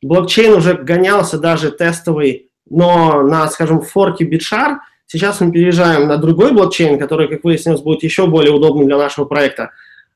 Блокчейн 0.02 0.52
уже 0.52 0.74
гонялся 0.74 1.38
даже 1.38 1.70
тестовый, 1.70 2.50
но 2.68 3.22
на, 3.22 3.48
скажем, 3.48 3.82
форке 3.82 4.24
BitShare. 4.24 4.76
Сейчас 5.06 5.40
мы 5.40 5.50
переезжаем 5.50 6.06
на 6.08 6.16
другой 6.18 6.52
блокчейн, 6.52 6.98
который, 6.98 7.28
как 7.28 7.44
выяснилось, 7.44 7.80
будет 7.80 8.02
еще 8.02 8.26
более 8.26 8.52
удобным 8.52 8.86
для 8.86 8.96
нашего 8.96 9.24
проекта. 9.24 9.72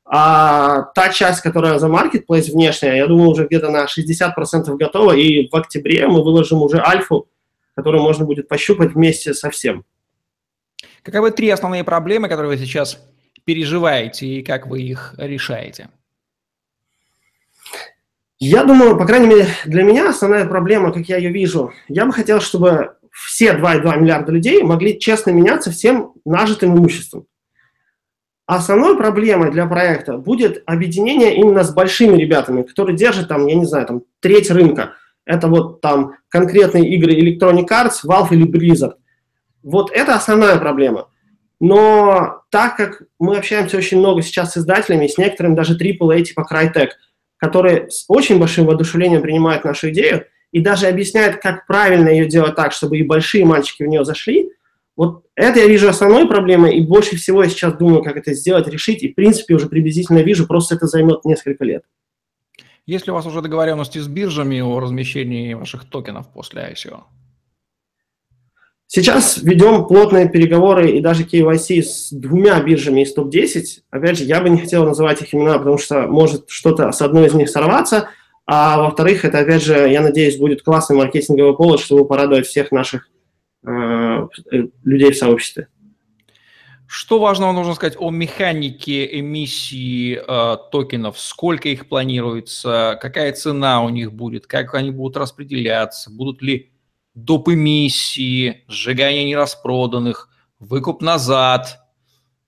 А 0.06 0.82
та 0.94 1.08
часть, 1.08 1.40
которая 1.40 1.78
за 1.78 1.88
Marketplace 1.88 2.52
внешняя, 2.52 2.96
я 2.96 3.06
думаю, 3.06 3.30
уже 3.30 3.46
где-то 3.46 3.70
на 3.70 3.86
60% 3.86 4.76
готова, 4.76 5.12
и 5.12 5.48
в 5.48 5.54
октябре 5.56 6.06
мы 6.06 6.22
выложим 6.22 6.62
уже 6.62 6.78
альфу, 6.78 7.26
которую 7.74 8.02
можно 8.02 8.24
будет 8.24 8.46
пощупать 8.46 8.92
вместе 8.92 9.34
со 9.34 9.50
всем. 9.50 9.84
Каковы 11.04 11.32
три 11.32 11.50
основные 11.50 11.84
проблемы, 11.84 12.30
которые 12.30 12.56
вы 12.56 12.56
сейчас 12.56 12.98
переживаете 13.44 14.26
и 14.26 14.42
как 14.42 14.66
вы 14.66 14.80
их 14.80 15.14
решаете? 15.18 15.90
Я 18.38 18.64
думаю, 18.64 18.96
по 18.96 19.06
крайней 19.06 19.26
мере, 19.26 19.46
для 19.66 19.82
меня 19.82 20.08
основная 20.08 20.46
проблема, 20.46 20.92
как 20.92 21.06
я 21.06 21.18
ее 21.18 21.30
вижу, 21.30 21.74
я 21.88 22.06
бы 22.06 22.12
хотел, 22.12 22.40
чтобы 22.40 22.96
все 23.10 23.52
2,2 23.52 24.00
миллиарда 24.00 24.32
людей 24.32 24.62
могли 24.62 24.98
честно 24.98 25.30
меняться 25.30 25.70
всем 25.70 26.14
нажитым 26.24 26.74
имуществом. 26.74 27.26
Основной 28.46 28.96
проблемой 28.96 29.50
для 29.50 29.66
проекта 29.66 30.16
будет 30.16 30.62
объединение 30.64 31.36
именно 31.36 31.64
с 31.64 31.72
большими 31.72 32.16
ребятами, 32.16 32.62
которые 32.62 32.96
держат 32.96 33.28
там, 33.28 33.46
я 33.46 33.56
не 33.56 33.66
знаю, 33.66 33.86
там 33.86 34.02
треть 34.20 34.50
рынка. 34.50 34.94
Это 35.26 35.48
вот 35.48 35.82
там 35.82 36.16
конкретные 36.28 36.88
игры 36.94 37.12
Electronic 37.12 37.66
Arts, 37.68 38.06
Valve 38.06 38.28
или 38.32 38.46
Blizzard. 38.46 38.94
Вот 39.64 39.90
это 39.90 40.14
основная 40.14 40.58
проблема. 40.58 41.08
Но 41.58 42.42
так 42.50 42.76
как 42.76 43.02
мы 43.18 43.38
общаемся 43.38 43.78
очень 43.78 43.98
много 43.98 44.20
сейчас 44.20 44.52
с 44.52 44.58
издателями, 44.58 45.06
с 45.06 45.16
некоторыми 45.16 45.54
даже 45.54 45.76
AAA 45.76 46.22
типа 46.22 46.46
Crytek, 46.50 46.90
которые 47.38 47.90
с 47.90 48.04
очень 48.08 48.38
большим 48.38 48.66
воодушевлением 48.66 49.22
принимают 49.22 49.64
нашу 49.64 49.90
идею 49.90 50.26
и 50.52 50.60
даже 50.60 50.86
объясняют, 50.86 51.36
как 51.36 51.66
правильно 51.66 52.08
ее 52.08 52.26
делать 52.26 52.54
так, 52.54 52.72
чтобы 52.72 52.98
и 52.98 53.02
большие 53.02 53.46
мальчики 53.46 53.82
в 53.82 53.86
нее 53.86 54.04
зашли, 54.04 54.50
вот 54.96 55.24
это 55.34 55.58
я 55.58 55.66
вижу 55.66 55.88
основной 55.88 56.28
проблемой, 56.28 56.76
и 56.76 56.80
больше 56.82 57.16
всего 57.16 57.42
я 57.42 57.48
сейчас 57.48 57.74
думаю, 57.74 58.04
как 58.04 58.16
это 58.16 58.34
сделать, 58.34 58.68
решить, 58.68 59.02
и 59.02 59.10
в 59.10 59.14
принципе 59.14 59.54
уже 59.54 59.68
приблизительно 59.68 60.18
вижу, 60.18 60.46
просто 60.46 60.76
это 60.76 60.86
займет 60.86 61.24
несколько 61.24 61.64
лет. 61.64 61.84
Есть 62.86 63.06
ли 63.06 63.12
у 63.12 63.14
вас 63.14 63.26
уже 63.26 63.40
договоренности 63.40 63.98
с 63.98 64.06
биржами 64.06 64.60
о 64.60 64.78
размещении 64.78 65.54
ваших 65.54 65.86
токенов 65.86 66.30
после 66.32 66.70
ICO? 66.72 67.04
Сейчас 68.94 69.38
ведем 69.38 69.86
плотные 69.86 70.28
переговоры 70.28 70.92
и 70.92 71.00
даже 71.00 71.24
KYC 71.24 71.82
с 71.82 72.12
двумя 72.12 72.60
биржами 72.60 73.00
из 73.00 73.12
топ-10. 73.12 73.64
Опять 73.90 74.18
же, 74.18 74.22
я 74.22 74.40
бы 74.40 74.48
не 74.48 74.58
хотел 74.60 74.84
называть 74.84 75.20
их 75.20 75.34
имена, 75.34 75.58
потому 75.58 75.78
что 75.78 76.02
может 76.02 76.48
что-то 76.48 76.92
с 76.92 77.02
одной 77.02 77.26
из 77.26 77.34
них 77.34 77.50
сорваться. 77.50 78.10
А 78.46 78.80
во-вторых, 78.80 79.24
это, 79.24 79.40
опять 79.40 79.64
же, 79.64 79.74
я 79.74 80.00
надеюсь, 80.00 80.36
будет 80.36 80.62
классный 80.62 80.96
маркетинговый 80.96 81.56
повод, 81.56 81.80
чтобы 81.80 82.06
порадовать 82.06 82.46
всех 82.46 82.70
наших 82.70 83.08
э, 83.66 84.28
людей 84.84 85.10
в 85.10 85.16
сообществе. 85.16 85.66
Что 86.86 87.18
важного 87.18 87.50
нужно 87.50 87.74
сказать 87.74 87.96
о 87.98 88.12
механике 88.12 89.18
эмиссии 89.18 90.20
э, 90.24 90.56
токенов? 90.70 91.18
Сколько 91.18 91.68
их 91.68 91.88
планируется? 91.88 92.96
Какая 93.02 93.32
цена 93.32 93.82
у 93.82 93.88
них 93.88 94.12
будет? 94.12 94.46
Как 94.46 94.72
они 94.74 94.92
будут 94.92 95.16
распределяться? 95.16 96.12
Будут 96.12 96.42
ли 96.42 96.73
доп. 97.14 97.48
эмиссии, 97.48 98.64
сжигание 98.68 99.24
нераспроданных, 99.24 100.28
выкуп 100.58 101.02
назад. 101.02 101.80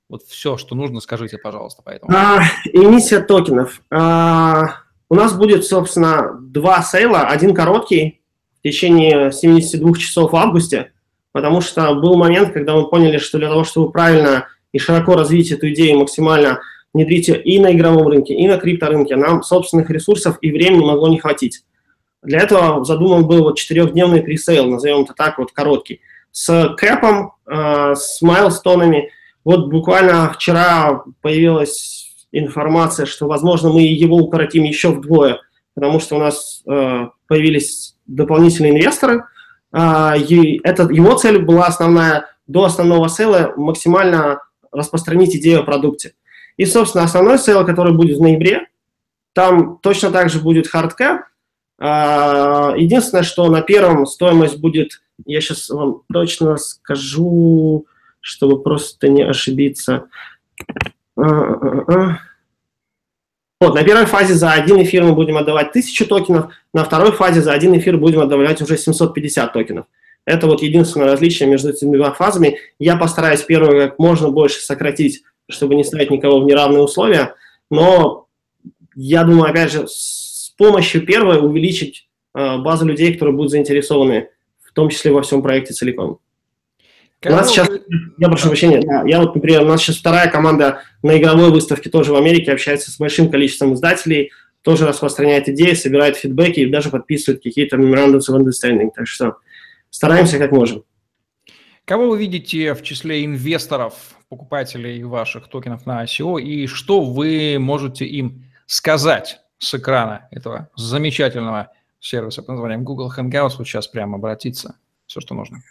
Вот 0.09 0.23
все, 0.23 0.57
что 0.57 0.75
нужно, 0.75 1.01
скажите, 1.01 1.39
пожалуйста, 1.39 1.83
поэтому. 1.85 2.13
А, 2.15 2.41
эмиссия 2.73 3.21
токенов. 3.21 3.83
А, 3.91 4.77
у 5.09 5.15
нас 5.15 5.37
будет, 5.37 5.65
собственно, 5.65 6.37
два 6.41 6.83
сейла, 6.83 7.23
один 7.23 7.55
короткий 7.55 8.23
в 8.59 8.63
течение 8.63 9.33
72 9.33 9.95
часов 9.95 10.33
в 10.33 10.37
августе, 10.37 10.93
потому 11.33 11.61
что 11.61 11.95
был 11.95 12.17
момент, 12.17 12.53
когда 12.53 12.75
мы 12.75 12.89
поняли, 12.89 13.19
что 13.19 13.39
для 13.39 13.49
того, 13.49 13.65
чтобы 13.65 13.91
правильно 13.91 14.49
и 14.73 14.79
широко 14.79 15.15
развить 15.15 15.53
эту 15.53 15.71
идею, 15.71 15.99
максимально 15.99 16.61
внедрить 16.93 17.29
ее 17.29 17.43
и 17.43 17.59
на 17.59 17.73
игровом 17.73 18.09
рынке, 18.09 18.35
и 18.35 18.47
на 18.49 18.59
крипторынке, 18.59 19.17
нам 19.17 19.43
собственных 19.43 19.91
ресурсов 19.91 20.39
и 20.41 20.51
времени 20.51 20.85
могло 20.85 21.09
не 21.09 21.19
хватить. 21.19 21.63
Для 22.27 22.41
этого 22.41 22.85
задуман 22.85 23.25
был 23.27 23.45
вот 23.45 23.57
четырехдневный 23.57 24.21
pre-sale, 24.21 24.69
назовем 24.69 25.03
это 25.03 25.15
так, 25.15 25.39
вот 25.39 25.53
короткий, 25.53 26.01
с 26.33 26.75
cap 26.77 27.06
ом, 27.06 27.35
э, 27.47 27.95
с 27.95 28.21
milestone 28.21 28.85
ами. 28.85 29.13
Вот 29.45 29.69
буквально 29.71 30.33
вчера 30.33 31.05
появилась 31.23 32.27
информация, 32.33 33.07
что, 33.07 33.29
возможно, 33.29 33.71
мы 33.71 33.83
его 33.83 34.17
укоротим 34.17 34.65
еще 34.65 34.91
вдвое, 34.91 35.41
потому 35.75 36.01
что 36.01 36.17
у 36.17 36.19
нас 36.19 36.63
э, 36.69 37.07
появились 37.29 37.97
дополнительные 38.07 38.73
инвесторы. 38.73 39.25
Э, 39.73 40.19
и 40.19 40.61
это, 40.65 40.83
его 40.91 41.15
цель 41.15 41.39
была 41.39 41.67
основная 41.67 42.27
до 42.49 42.65
основного 42.65 43.09
sale 43.09 43.44
а 43.44 43.53
максимально 43.57 44.41
распространить 44.73 45.37
идею 45.37 45.61
о 45.61 45.65
продукте. 45.65 46.15
И, 46.57 46.65
собственно, 46.67 47.05
основной 47.05 47.39
sale, 47.39 47.65
который 47.65 47.93
будет 47.93 48.19
в 48.19 48.23
ноябре, 48.23 48.67
там 49.33 49.79
точно 49.81 50.11
так 50.11 50.29
же 50.29 50.41
будет 50.41 50.67
hard 50.67 50.94
cap. 50.94 51.21
Э, 51.79 52.75
единственное, 52.77 53.25
что 53.25 53.49
на 53.49 53.63
первом 53.63 54.07
стоимость 54.07 54.59
будет, 54.59 55.03
я 55.25 55.41
сейчас 55.41 55.69
вам 55.69 56.03
точно 56.13 56.57
скажу, 56.57 57.87
чтобы 58.21 58.63
просто 58.63 59.09
не 59.09 59.23
ошибиться, 59.23 60.09
а, 61.17 61.23
а, 61.23 61.85
а, 61.89 62.19
вот, 63.59 63.75
на 63.75 63.83
первой 63.85 64.05
фазе 64.05 64.35
за 64.35 64.53
один 64.53 64.83
эфир 64.83 65.03
мы 65.03 65.15
будем 65.15 65.39
отдавать 65.39 65.71
1000 65.71 66.05
токенов, 66.05 66.53
на 66.75 66.85
второй 66.85 67.13
фазе 67.13 67.41
за 67.41 67.53
один 67.53 67.77
эфир 67.79 67.97
будем 67.97 68.21
отдавать 68.21 68.61
уже 68.61 68.77
750 68.77 69.53
токенов. 69.53 69.87
Это 70.27 70.47
вот 70.47 70.61
единственное 70.61 71.07
различие 71.07 71.49
между 71.49 71.71
этими 71.71 71.97
двумя 71.97 72.13
фазами. 72.13 72.59
Я 72.79 72.97
постараюсь 72.97 73.43
первую 73.43 73.89
как 73.89 73.99
можно 73.99 74.29
больше 74.29 74.61
сократить, 74.61 75.23
чтобы 75.49 75.75
не 75.75 75.85
ставить 75.85 76.11
никого 76.11 76.41
в 76.41 76.45
неравные 76.45 76.83
условия, 76.83 77.35
но 77.71 78.27
я 78.95 79.25
думаю, 79.25 79.51
опять 79.51 79.73
же, 79.73 79.87
помощью 80.57 81.05
первой 81.05 81.39
увеличить 81.39 82.09
э, 82.35 82.59
базу 82.59 82.87
людей, 82.87 83.13
которые 83.13 83.35
будут 83.35 83.51
заинтересованы, 83.51 84.29
в 84.63 84.73
том 84.73 84.89
числе 84.89 85.13
во 85.13 85.23
всем 85.23 85.43
проекте 85.43 85.75
целиком. 85.75 86.21
У 87.25 87.31
нас 87.31 87.51
сейчас, 87.51 87.69
я 88.19 88.29
прошу 88.29 88.49
прощения, 88.49 88.83
я 89.09 89.21
вот, 89.21 89.35
например, 89.35 89.63
у 89.63 89.67
нас 89.67 89.81
сейчас 89.81 89.97
вторая 89.97 90.31
команда 90.31 90.83
на 91.03 91.19
игровой 91.19 91.51
выставке 91.51 91.89
тоже 91.91 92.13
в 92.13 92.17
Америке 92.17 92.53
общается 92.53 92.91
с 92.91 92.99
большим 92.99 93.31
количеством 93.31 93.75
издателей, 93.75 94.31
тоже 94.63 94.87
распространяет 94.87 95.49
идеи, 95.49 95.75
собирает 95.75 96.17
фидбэки 96.17 96.61
и 96.61 96.71
даже 96.71 96.91
подписывает 96.91 97.43
какие-то 97.43 97.77
memorandums 97.77 98.29
of 98.31 98.39
understanding. 98.39 98.91
Так 98.95 99.07
что 99.07 99.37
стараемся 99.91 100.39
как 100.39 100.53
можем. 100.53 100.85
Кого 101.85 102.11
вы 102.11 102.19
видите 102.19 102.75
в 102.75 102.83
числе 102.83 103.25
инвесторов, 103.25 103.95
покупателей 104.29 105.03
ваших 105.05 105.49
токенов 105.49 105.87
на 105.87 106.05
ICO, 106.05 106.41
и 106.41 106.67
что 106.67 107.01
вы 107.01 107.59
можете 107.61 108.05
им 108.05 108.45
сказать 108.67 109.39
с 109.59 109.75
экрана 109.75 110.29
этого 110.31 110.71
замечательного 110.77 111.73
сервиса 112.01 112.43
под 112.43 112.51
названием 112.51 112.85
Google 112.85 113.13
Hangouts? 113.17 113.55
Вот 113.59 113.67
сейчас 113.67 113.89
прямо 113.89 114.17
обратиться, 114.17 114.77
все, 115.07 115.21
что 115.21 115.35
нужно. 115.35 115.63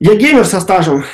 Я 0.00 0.14
геймер 0.14 0.44
со 0.44 0.60
стажем. 0.60 1.04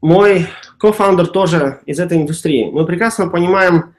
Мой 0.00 0.48
кофаундер 0.78 1.28
тоже 1.28 1.80
из 1.86 2.00
этой 2.00 2.18
индустрии. 2.18 2.70
Мы 2.70 2.84
прекрасно 2.84 3.28
понимаем, 3.28 3.94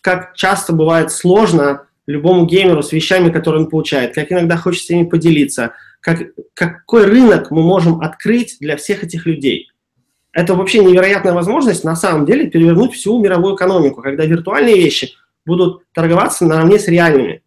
как 0.00 0.34
часто 0.34 0.72
бывает 0.72 1.12
сложно 1.12 1.86
любому 2.06 2.46
геймеру 2.46 2.82
с 2.82 2.92
вещами, 2.92 3.30
которые 3.30 3.64
он 3.64 3.70
получает, 3.70 4.14
как 4.14 4.30
иногда 4.30 4.56
хочется 4.56 4.94
ими 4.94 5.04
поделиться, 5.04 5.72
как, 6.00 6.18
какой 6.54 7.06
рынок 7.06 7.50
мы 7.50 7.62
можем 7.62 8.00
открыть 8.00 8.56
для 8.60 8.76
всех 8.76 9.04
этих 9.04 9.26
людей. 9.26 9.70
Это 10.32 10.54
вообще 10.54 10.84
невероятная 10.84 11.32
возможность 11.32 11.84
на 11.84 11.94
самом 11.94 12.26
деле 12.26 12.50
перевернуть 12.50 12.94
всю 12.94 13.18
мировую 13.20 13.54
экономику, 13.54 14.02
когда 14.02 14.24
виртуальные 14.26 14.76
вещи 14.76 15.14
будут 15.46 15.82
торговаться 15.92 16.44
наравне 16.44 16.78
с 16.78 16.88
реальными. 16.88 17.42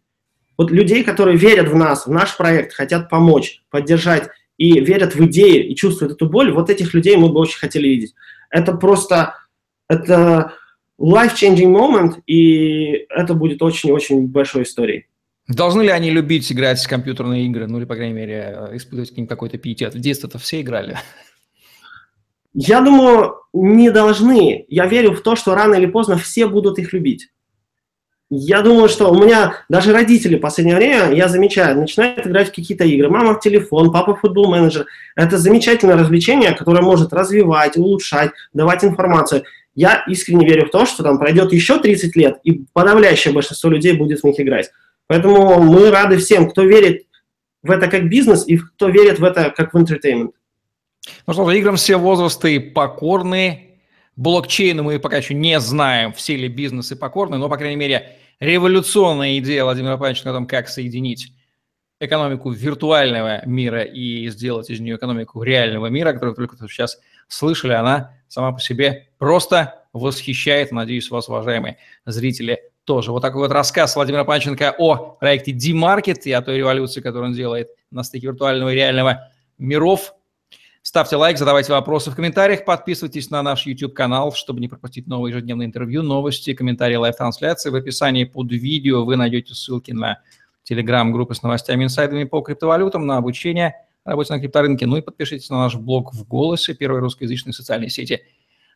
Вот 0.56 0.70
людей, 0.70 1.04
которые 1.04 1.36
верят 1.36 1.68
в 1.68 1.76
нас, 1.76 2.06
в 2.06 2.10
наш 2.10 2.36
проект, 2.36 2.72
хотят 2.74 3.08
помочь, 3.08 3.62
поддержать 3.70 4.28
и 4.56 4.80
верят 4.80 5.14
в 5.14 5.24
идеи 5.26 5.62
и 5.62 5.76
чувствуют 5.76 6.14
эту 6.14 6.28
боль, 6.28 6.52
вот 6.52 6.68
этих 6.68 6.94
людей 6.94 7.16
мы 7.16 7.28
бы 7.28 7.38
очень 7.40 7.58
хотели 7.58 7.86
видеть. 7.86 8.14
Это 8.50 8.72
просто, 8.72 9.34
это 9.88 10.54
life-changing 11.00 11.72
moment, 11.72 12.22
и 12.26 13.06
это 13.08 13.34
будет 13.34 13.62
очень-очень 13.62 14.26
большой 14.26 14.64
историей. 14.64 15.06
Должны 15.46 15.82
ли 15.82 15.88
они 15.88 16.10
любить 16.10 16.50
играть 16.52 16.78
в 16.78 16.88
компьютерные 16.88 17.46
игры, 17.46 17.66
ну 17.66 17.78
или, 17.78 17.86
по 17.86 17.94
крайней 17.94 18.14
мере, 18.14 18.68
испытывать 18.72 19.14
к 19.14 19.16
ним 19.16 19.26
какой-то 19.26 19.58
пиетет? 19.58 19.94
В 19.94 20.00
детстве-то 20.00 20.38
все 20.38 20.60
играли. 20.60 20.98
Я 22.52 22.80
думаю, 22.80 23.36
не 23.52 23.90
должны. 23.90 24.66
Я 24.68 24.86
верю 24.86 25.12
в 25.12 25.20
то, 25.20 25.36
что 25.36 25.54
рано 25.54 25.74
или 25.74 25.86
поздно 25.86 26.18
все 26.18 26.48
будут 26.48 26.78
их 26.78 26.92
любить. 26.92 27.30
Я 28.30 28.60
думаю, 28.60 28.90
что 28.90 29.10
у 29.10 29.18
меня 29.18 29.64
даже 29.70 29.92
родители 29.92 30.36
в 30.36 30.40
последнее 30.40 30.76
время, 30.76 31.14
я 31.14 31.28
замечаю, 31.28 31.80
начинают 31.80 32.26
играть 32.26 32.48
в 32.48 32.54
какие-то 32.54 32.84
игры. 32.84 33.08
Мама 33.08 33.34
в 33.34 33.40
телефон, 33.40 33.90
папа 33.90 34.14
в 34.14 34.20
футбол 34.20 34.50
менеджер. 34.50 34.84
Это 35.16 35.38
замечательное 35.38 35.96
развлечение, 35.96 36.52
которое 36.52 36.82
может 36.82 37.14
развивать, 37.14 37.78
улучшать, 37.78 38.32
давать 38.52 38.84
информацию. 38.84 39.44
Я 39.74 40.04
искренне 40.08 40.46
верю 40.46 40.66
в 40.66 40.70
то, 40.70 40.84
что 40.84 41.02
там 41.02 41.18
пройдет 41.18 41.54
еще 41.54 41.78
30 41.78 42.16
лет, 42.16 42.38
и 42.44 42.64
подавляющее 42.74 43.32
большинство 43.32 43.70
людей 43.70 43.92
будет 43.92 44.20
в 44.20 44.24
них 44.24 44.38
играть. 44.38 44.70
Поэтому 45.06 45.62
мы 45.62 45.90
рады 45.90 46.18
всем, 46.18 46.50
кто 46.50 46.64
верит 46.64 47.06
в 47.62 47.70
это 47.70 47.88
как 47.88 48.10
бизнес 48.10 48.46
и 48.46 48.58
кто 48.58 48.90
верит 48.90 49.20
в 49.20 49.24
это 49.24 49.54
как 49.56 49.72
в 49.72 49.76
entertainment. 49.78 50.32
Ну 51.26 51.32
что 51.32 51.50
играм 51.50 51.76
все 51.76 51.96
возрасты 51.96 52.60
покорны, 52.60 53.68
Блокчейну 54.18 54.82
мы 54.82 54.98
пока 54.98 55.18
еще 55.18 55.32
не 55.32 55.60
знаем, 55.60 56.12
все 56.12 56.34
ли 56.34 56.48
бизнесы 56.48 56.96
покорны, 56.96 57.38
но, 57.38 57.48
по 57.48 57.56
крайней 57.56 57.76
мере, 57.76 58.17
революционная 58.40 59.38
идея 59.38 59.64
Владимира 59.64 59.96
Павловича 59.96 60.30
о 60.30 60.32
том, 60.32 60.46
как 60.46 60.68
соединить 60.68 61.32
экономику 62.00 62.50
виртуального 62.50 63.44
мира 63.46 63.82
и 63.82 64.28
сделать 64.28 64.70
из 64.70 64.80
нее 64.80 64.96
экономику 64.96 65.42
реального 65.42 65.86
мира, 65.86 66.12
которую 66.12 66.34
только 66.36 66.56
сейчас 66.68 66.98
слышали, 67.26 67.72
она 67.72 68.14
сама 68.28 68.52
по 68.52 68.60
себе 68.60 69.08
просто 69.18 69.84
восхищает. 69.92 70.70
Надеюсь, 70.70 71.10
вас, 71.10 71.28
уважаемые 71.28 71.78
зрители, 72.06 72.60
тоже. 72.88 73.12
Вот 73.12 73.20
такой 73.20 73.42
вот 73.42 73.52
рассказ 73.52 73.94
Владимира 73.96 74.24
Панченко 74.24 74.74
о 74.78 74.96
проекте 74.96 75.52
DMarket 75.52 76.22
и 76.24 76.32
о 76.32 76.40
той 76.40 76.56
революции, 76.56 77.02
которую 77.02 77.30
он 77.30 77.34
делает 77.34 77.68
на 77.90 78.02
стыке 78.02 78.28
виртуального 78.28 78.70
и 78.70 78.74
реального 78.74 79.30
миров. 79.58 80.14
Ставьте 80.82 81.16
лайк, 81.16 81.38
задавайте 81.38 81.72
вопросы 81.72 82.10
в 82.10 82.16
комментариях, 82.16 82.64
подписывайтесь 82.64 83.30
на 83.30 83.42
наш 83.42 83.66
YouTube-канал, 83.66 84.32
чтобы 84.32 84.60
не 84.60 84.68
пропустить 84.68 85.06
новые 85.06 85.32
ежедневные 85.32 85.66
интервью, 85.66 86.02
новости, 86.02 86.54
комментарии, 86.54 86.96
live-трансляции. 86.96 87.70
В 87.70 87.74
описании 87.74 88.24
под 88.24 88.50
видео 88.52 89.04
вы 89.04 89.16
найдете 89.16 89.54
ссылки 89.54 89.92
на 89.92 90.20
телеграм-группы 90.62 91.34
с 91.34 91.42
новостями, 91.42 91.84
инсайдами 91.84 92.24
по 92.24 92.40
криптовалютам, 92.40 93.06
на 93.06 93.16
обучение 93.16 93.74
работе 94.04 94.32
на 94.32 94.40
крипторынке. 94.40 94.86
Ну 94.86 94.96
и 94.96 95.00
подпишитесь 95.02 95.50
на 95.50 95.58
наш 95.58 95.74
блог 95.74 96.14
в 96.14 96.26
«Голосе», 96.26 96.74
первой 96.74 97.00
русскоязычной 97.00 97.52
социальной 97.52 97.90
сети. 97.90 98.22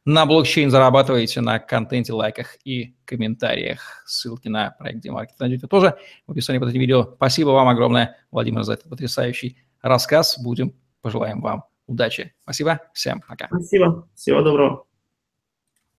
На 0.05 0.27
блокчейн 0.27 0.71
зарабатываете 0.71 1.41
на 1.41 1.61
контенте, 1.61 2.13
лайках 2.13 2.57
и 2.65 2.97
комментариях. 3.05 4.03
Ссылки 4.05 4.49
на 4.49 4.71
проект 4.73 5.01
Демаркет 5.01 5.39
найдете 5.39 5.69
тоже 5.69 5.97
в 6.27 6.33
описании 6.33 6.59
под 6.59 6.71
этим 6.71 6.81
видео. 6.81 7.15
Спасибо 7.15 7.51
вам 7.51 7.69
огромное, 7.69 8.17
Владимир, 8.33 8.65
за 8.65 8.75
этот 8.75 8.89
потрясающий 8.89 9.59
рассказ. 9.81 10.39
Будем, 10.43 10.75
пожелаем 11.03 11.41
вам 11.41 11.72
удачи. 11.93 12.35
Спасибо. 12.43 12.81
Всем 12.93 13.21
пока. 13.21 13.47
Спасибо. 13.47 14.09
Всего 14.15 14.43
доброго. 14.43 14.87